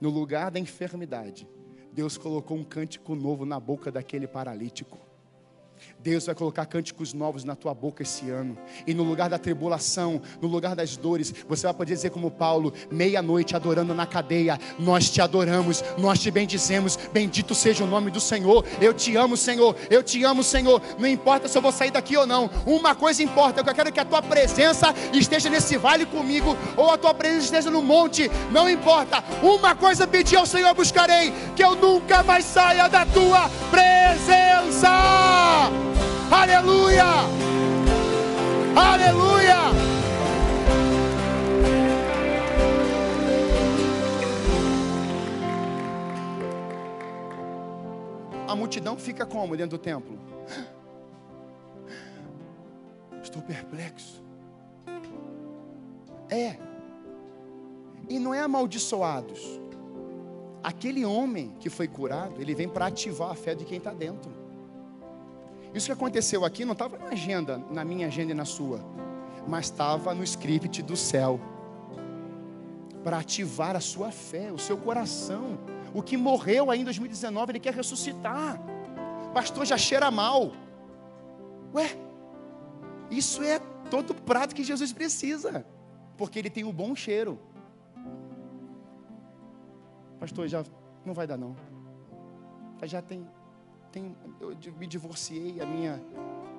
[0.00, 1.46] no lugar da enfermidade,
[1.92, 4.98] Deus colocou um cântico novo na boca daquele paralítico.
[6.00, 8.56] Deus vai colocar cânticos novos na tua boca esse ano.
[8.86, 12.72] E no lugar da tribulação, no lugar das dores, você vai poder dizer como Paulo,
[12.90, 18.20] meia-noite adorando na cadeia, nós te adoramos, nós te bendizemos, bendito seja o nome do
[18.20, 18.64] Senhor.
[18.80, 19.76] Eu te amo, Senhor.
[19.90, 20.80] Eu te amo, Senhor.
[20.98, 22.48] Não importa se eu vou sair daqui ou não.
[22.64, 26.98] Uma coisa importa, eu quero que a tua presença esteja nesse vale comigo ou a
[26.98, 29.22] tua presença esteja no monte, não importa.
[29.42, 34.88] Uma coisa pedi ao Senhor buscarei, que eu nunca mais saia da tua presença.
[36.30, 37.04] Aleluia!
[38.76, 39.56] Aleluia!
[48.46, 50.18] A multidão fica como dentro do templo?
[53.22, 54.22] Estou perplexo.
[56.28, 56.58] É.
[58.06, 59.60] E não é amaldiçoados.
[60.62, 64.37] Aquele homem que foi curado, ele vem para ativar a fé de quem está dentro.
[65.74, 68.80] Isso que aconteceu aqui não estava na agenda, na minha agenda e na sua,
[69.46, 71.40] mas estava no script do céu
[73.04, 75.58] para ativar a sua fé, o seu coração.
[75.94, 78.60] O que morreu aí em 2019, ele quer ressuscitar.
[79.32, 80.52] Pastor, já cheira mal.
[81.74, 81.96] Ué,
[83.10, 83.58] isso é
[83.90, 85.64] todo prato que Jesus precisa,
[86.16, 87.38] porque ele tem o um bom cheiro.
[90.18, 90.64] Pastor, já
[91.04, 91.56] não vai dar não.
[92.82, 93.26] Já tem
[94.40, 96.02] eu me divorciei, a minha,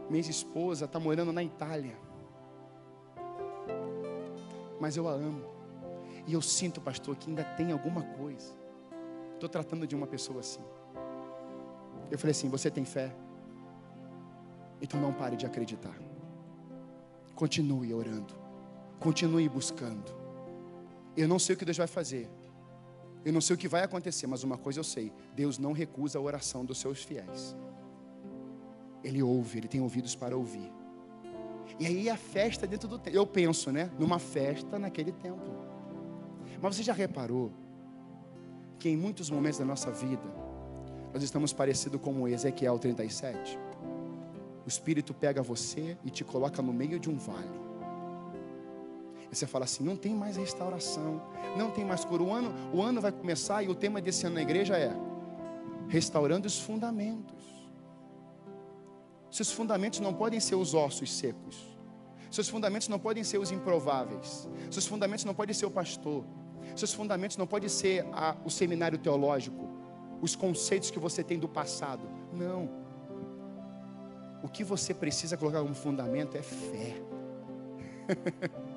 [0.10, 1.98] minha esposa está morando na Itália.
[4.80, 5.46] Mas eu a amo.
[6.26, 8.54] E eu sinto, pastor, que ainda tem alguma coisa.
[9.34, 10.62] Estou tratando de uma pessoa assim.
[12.12, 13.16] Eu falei assim: você tem fé?
[14.82, 15.96] Então não pare de acreditar.
[17.36, 18.34] Continue orando.
[19.00, 20.12] Continue buscando.
[21.16, 22.30] Eu não sei o que Deus vai fazer.
[23.24, 26.18] Eu não sei o que vai acontecer, mas uma coisa eu sei: Deus não recusa
[26.18, 27.56] a oração dos seus fiéis.
[29.04, 30.72] Ele ouve, ele tem ouvidos para ouvir.
[31.80, 33.20] E aí a festa dentro do templo.
[33.20, 33.90] Eu penso, né?
[33.98, 35.58] Numa festa naquele templo.
[36.62, 37.52] Mas você já reparou
[38.78, 40.24] que em muitos momentos da nossa vida
[41.14, 43.58] nós estamos parecidos como Ezequiel 37?
[44.66, 47.69] O Espírito pega você e te coloca no meio de um vale.
[49.32, 51.22] Você fala assim: não tem mais restauração,
[51.56, 52.24] não tem mais cura.
[52.24, 54.92] O ano, o ano vai começar e o tema desse ano na igreja é
[55.88, 57.40] restaurando os fundamentos.
[59.32, 61.78] Seus fundamentos não podem ser os ossos secos.
[62.32, 64.48] Seus fundamentos não podem ser os improváveis.
[64.70, 66.24] Seus fundamentos não podem ser o pastor.
[66.76, 69.68] Seus fundamentos não podem ser a, o seminário teológico,
[70.22, 72.08] os conceitos que você tem do passado.
[72.34, 72.70] Não.
[74.44, 76.96] O que você precisa colocar como fundamento é fé.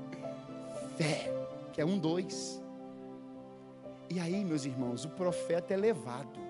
[1.03, 1.33] fé,
[1.73, 2.63] que é um dois.
[4.09, 6.41] E aí, meus irmãos, o profeta é levado.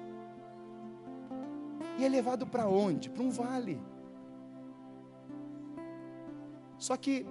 [1.99, 3.09] E é levado para onde?
[3.09, 3.81] Para um vale.
[6.79, 7.27] Só que,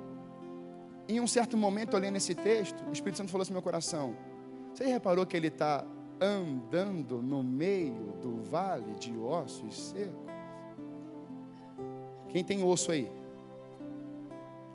[1.07, 4.15] em um certo momento, olhando esse texto, o Espírito Santo falou assim no meu coração:
[4.73, 5.85] Você reparou que ele está
[6.19, 10.31] andando no meio do vale de ossos secos?
[12.29, 13.11] Quem tem osso aí?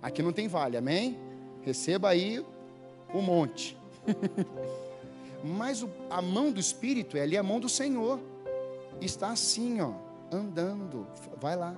[0.03, 1.26] Aqui não tem vale, amém?
[1.67, 2.39] Receba aí
[3.13, 3.77] o monte.
[5.43, 8.21] Mas a mão do Espírito é ali a mão do Senhor.
[9.01, 9.93] Está assim, ó,
[10.33, 11.07] andando.
[11.41, 11.77] Vai lá.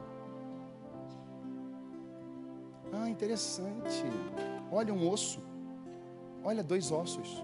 [2.92, 4.04] Ah, interessante.
[4.70, 5.40] Olha um osso.
[6.44, 7.42] Olha dois ossos.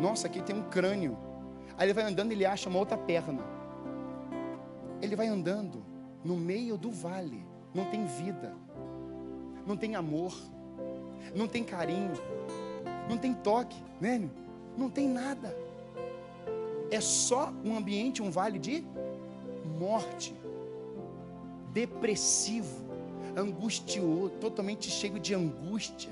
[0.00, 1.16] Nossa, aqui tem um crânio.
[1.78, 3.42] Aí ele vai andando e ele acha uma outra perna.
[5.00, 5.82] Ele vai andando
[6.22, 7.44] no meio do vale.
[7.74, 8.54] Não tem vida.
[9.66, 10.32] não tem amor,
[11.34, 12.12] não tem carinho,
[13.08, 14.28] não tem toque, né?
[14.76, 15.56] Não tem nada.
[16.90, 18.84] É só um ambiente, um vale de
[19.78, 20.34] morte,
[21.72, 22.84] depressivo,
[23.36, 26.10] angustioso, totalmente cheio de angústia,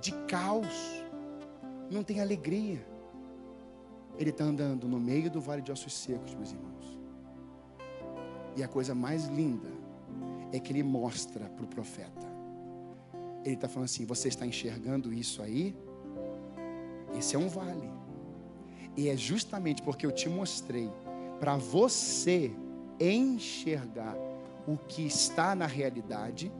[0.00, 1.02] de caos,
[1.90, 2.84] não tem alegria.
[4.18, 6.98] Ele está andando no meio do vale de ossos secos, meus irmãos.
[8.56, 9.68] E a coisa mais linda
[10.52, 12.31] é que ele mostra para o profeta.
[13.44, 15.76] Ele está falando assim: você está enxergando isso aí?
[17.16, 17.90] Esse é um vale.
[18.96, 20.90] E é justamente porque eu te mostrei
[21.40, 22.52] para você
[23.00, 24.16] enxergar
[24.66, 26.52] o que está na realidade,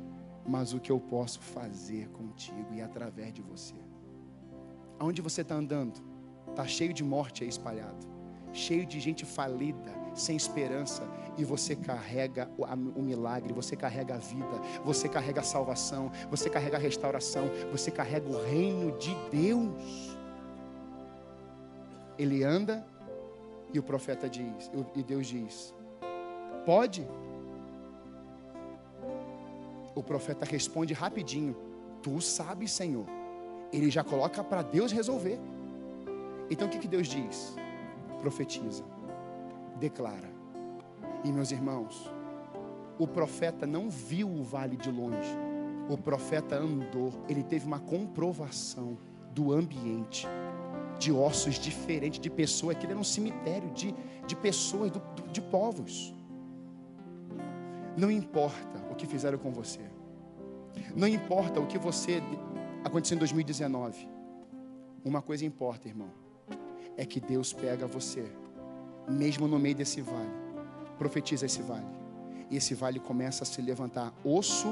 [0.47, 3.75] mas o que eu posso fazer contigo e através de você.
[4.99, 6.03] Aonde você está andando?
[6.49, 8.07] Está cheio de morte aí espalhado,
[8.53, 11.03] cheio de gente falida, sem esperança,
[11.37, 16.77] e você carrega o, milagre, você carrega a vida, você carrega a salvação, você carrega
[16.77, 20.17] a restauração, você carrega o reino de Deus.
[22.19, 22.87] Ele anda
[23.73, 25.75] e o profeta diz, e Deus diz:
[26.67, 27.09] Pode?
[29.95, 31.57] O profeta responde rapidinho:
[32.03, 33.07] Tu sabes, Senhor.
[33.73, 35.39] Ele já coloca para Deus resolver.
[36.51, 37.57] Então o que, que Deus diz?
[38.21, 38.85] Profetiza,
[39.83, 40.31] declara.
[41.25, 42.09] E meus irmãos,
[42.99, 45.37] o profeta não viu o vale de longe,
[45.89, 48.97] o profeta andou, ele teve uma comprovação
[49.35, 50.27] do ambiente,
[51.01, 53.93] de ossos diferentes, de pessoas, aquele era um cemitério de,
[54.25, 55.03] de pessoas, do,
[55.33, 56.15] de povos.
[57.97, 59.81] Não importa o que fizeram com você.
[60.95, 62.23] Não importa o que você
[62.85, 64.09] aconteceu em 2019.
[65.05, 66.11] Uma coisa importa, irmão.
[66.97, 68.31] É que Deus pega você,
[69.09, 70.31] mesmo no meio desse vale.
[70.99, 71.87] Profetiza esse vale.
[72.51, 74.69] E esse vale começa a se levantar osso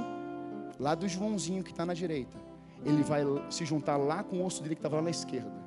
[0.78, 2.37] lá do Joãozinho que está na direita.
[2.85, 5.61] Ele vai se juntar lá com o osso dele que estava lá na esquerda.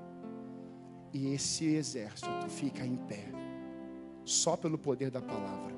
[1.14, 3.26] E esse exército fica em pé,
[4.26, 5.74] só pelo poder da palavra.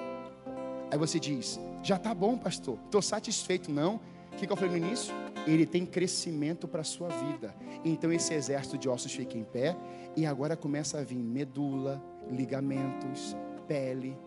[0.90, 3.70] Aí você diz: já está bom, pastor, estou satisfeito.
[3.70, 4.00] Não.
[4.32, 5.14] O que, que eu falei no início?
[5.48, 7.56] Ele tem crescimento para a sua vida.
[7.84, 9.76] Então esse exército de ossos fica em pé
[10.16, 13.36] e agora começa a vir medula, ligamentos,
[13.68, 14.18] pele.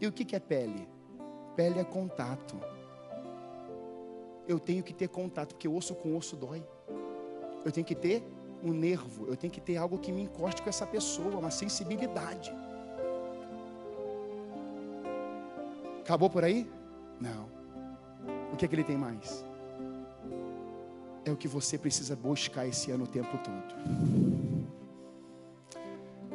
[0.00, 0.88] E o que, é pele?
[1.54, 2.56] Pele é contato.
[4.46, 6.64] Eu tenho que ter contato, porque osso com osso dói.
[7.64, 8.22] Eu tenho que ter
[8.62, 12.52] um nervo, eu tenho que ter algo que me encoste com essa pessoa, uma sensibilidade.
[16.00, 16.70] Acabou por aí?
[17.20, 17.48] Não.
[18.52, 19.44] O que é que ele tem mais?
[21.24, 23.74] É o que você precisa buscar esse ano o tempo todo.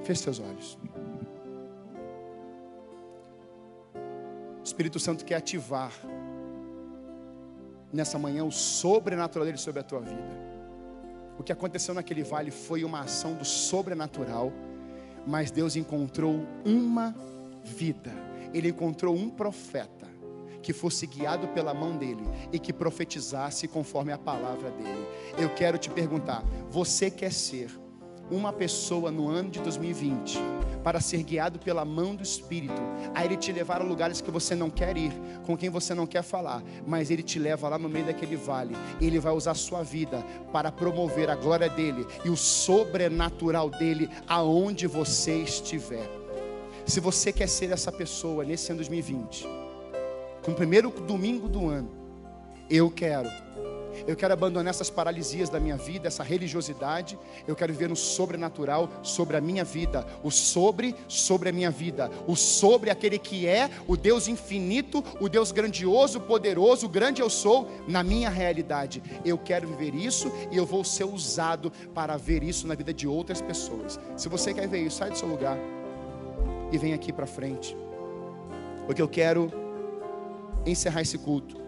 [0.04, 0.78] Feche seus olhos.
[4.82, 5.92] Espírito Santo quer ativar
[7.94, 10.52] nessa manhã o sobrenatural dele sobre a tua vida.
[11.38, 14.52] O que aconteceu naquele vale foi uma ação do sobrenatural,
[15.26, 17.16] mas Deus encontrou uma
[17.64, 20.10] vida ele encontrou um profeta
[20.62, 25.08] que fosse guiado pela mão dele e que profetizasse conforme a palavra dele.
[25.38, 27.72] Eu quero te perguntar: você quer ser
[28.32, 30.40] uma pessoa no ano de 2020
[30.84, 32.82] para ser guiado pela mão do Espírito,
[33.14, 35.14] a Ele te levar a lugares que você não quer ir,
[35.46, 38.76] com quem você não quer falar, mas Ele te leva lá no meio daquele vale.
[39.00, 44.10] Ele vai usar a sua vida para promover a glória dele e o sobrenatural dele
[44.28, 46.10] aonde você estiver.
[46.86, 49.48] Se você quer ser essa pessoa nesse ano 2020,
[50.48, 51.90] no primeiro domingo do ano,
[52.70, 53.30] eu quero.
[54.08, 57.18] Eu quero abandonar essas paralisias da minha vida, essa religiosidade.
[57.48, 60.06] Eu quero viver no sobrenatural sobre a minha vida.
[60.24, 62.10] O sobre, sobre a minha vida.
[62.28, 67.70] O sobre aquele que é o Deus infinito, o Deus grandioso, poderoso, grande eu sou
[67.88, 69.02] na minha realidade.
[69.24, 73.08] Eu quero viver isso e eu vou ser usado para ver isso na vida de
[73.08, 74.00] outras pessoas.
[74.16, 75.58] Se você quer ver isso, sai do seu lugar
[76.72, 77.76] e vem aqui para frente.
[78.86, 79.52] Porque eu quero
[80.66, 81.61] encerrar esse culto.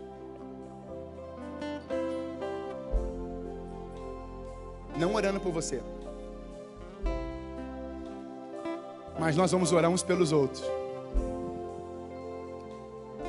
[4.97, 5.81] Não orando por você.
[9.19, 10.63] Mas nós vamos orar uns pelos outros.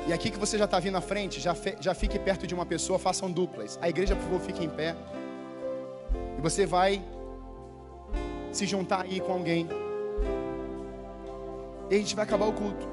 [0.07, 2.53] E aqui que você já está vindo à frente, já, fe, já fique perto de
[2.53, 3.79] uma pessoa, façam duplas.
[3.81, 4.95] A igreja, por favor, fique em pé.
[6.37, 7.03] E você vai
[8.51, 9.67] se juntar aí com alguém.
[11.89, 12.87] E a gente vai acabar o culto.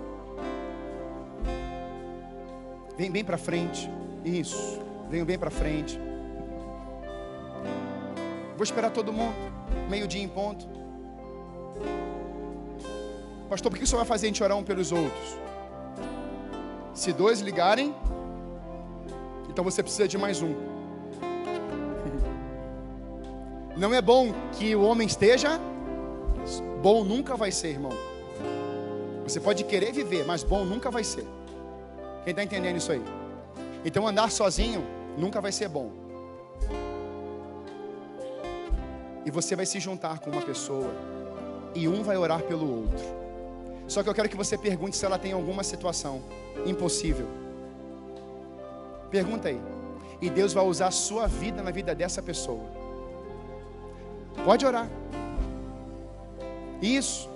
[2.97, 3.91] Vem bem para frente.
[4.25, 4.81] Isso.
[5.11, 6.01] Venham bem para frente.
[8.57, 9.35] Vou esperar todo mundo.
[9.89, 10.67] Meio-dia em ponto.
[13.49, 15.39] Pastor, por que senhor vai fazer a gente orar um pelos outros?
[16.95, 17.95] Se dois ligarem,
[19.51, 20.55] então você precisa de mais um.
[23.77, 25.61] Não é bom que o homem esteja
[26.83, 27.93] bom nunca vai ser, irmão.
[29.23, 31.25] Você pode querer viver, mas bom nunca vai ser.
[32.25, 33.03] Quem está entendendo isso aí?
[33.85, 34.85] Então andar sozinho
[35.17, 36.02] nunca vai ser bom.
[39.25, 40.91] E você vai se juntar com uma pessoa
[41.75, 43.05] e um vai orar pelo outro.
[43.87, 46.23] Só que eu quero que você pergunte se ela tem alguma situação
[46.67, 47.27] impossível.
[49.11, 49.61] Pergunta aí.
[50.21, 52.65] E Deus vai usar a sua vida na vida dessa pessoa.
[54.45, 54.89] Pode orar.
[56.81, 57.29] Isso.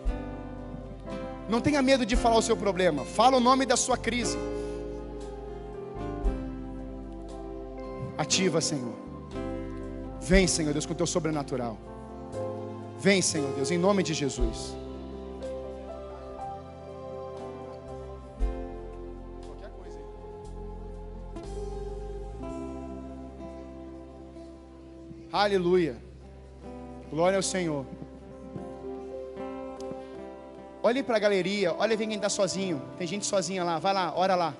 [1.48, 3.04] Não tenha medo de falar o seu problema.
[3.04, 4.38] Fala o nome da sua crise.
[8.16, 9.05] Ativa, Senhor.
[10.28, 11.78] Vem, Senhor Deus, com o teu sobrenatural.
[12.98, 14.74] Vem, Senhor Deus, em nome de Jesus.
[25.32, 25.96] Aleluia.
[27.08, 27.86] Glória ao Senhor.
[30.82, 32.82] Olhe para a galeria, olha quem está sozinho.
[32.98, 34.54] Tem gente sozinha lá, vai lá, ora lá.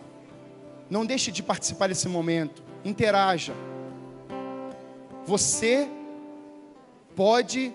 [0.88, 2.62] Não deixe de participar desse momento.
[2.84, 3.52] Interaja.
[5.26, 5.88] Você
[7.14, 7.72] pode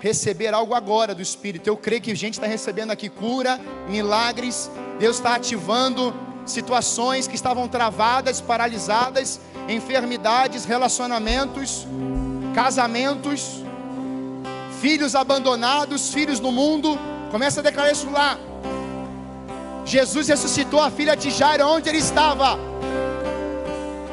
[0.00, 1.68] receber algo agora do Espírito.
[1.68, 4.70] Eu creio que a gente está recebendo aqui cura, milagres.
[4.98, 11.86] Deus está ativando situações que estavam travadas, paralisadas, enfermidades, relacionamentos,
[12.54, 13.62] casamentos,
[14.80, 16.98] filhos abandonados, filhos no mundo
[17.30, 18.38] Começa a declarar isso lá.
[19.84, 22.58] Jesus ressuscitou a filha de Jairo onde ele estava.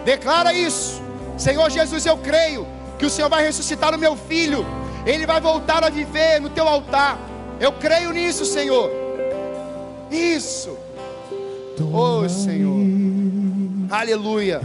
[0.03, 1.01] Declara isso.
[1.37, 2.67] Senhor Jesus, eu creio
[2.97, 4.65] que o Senhor vai ressuscitar o meu filho.
[5.05, 7.19] Ele vai voltar a viver no teu altar.
[7.59, 8.89] Eu creio nisso, Senhor.
[10.11, 10.77] Isso.
[11.93, 12.79] Oh, Senhor.
[13.89, 14.61] Aleluia.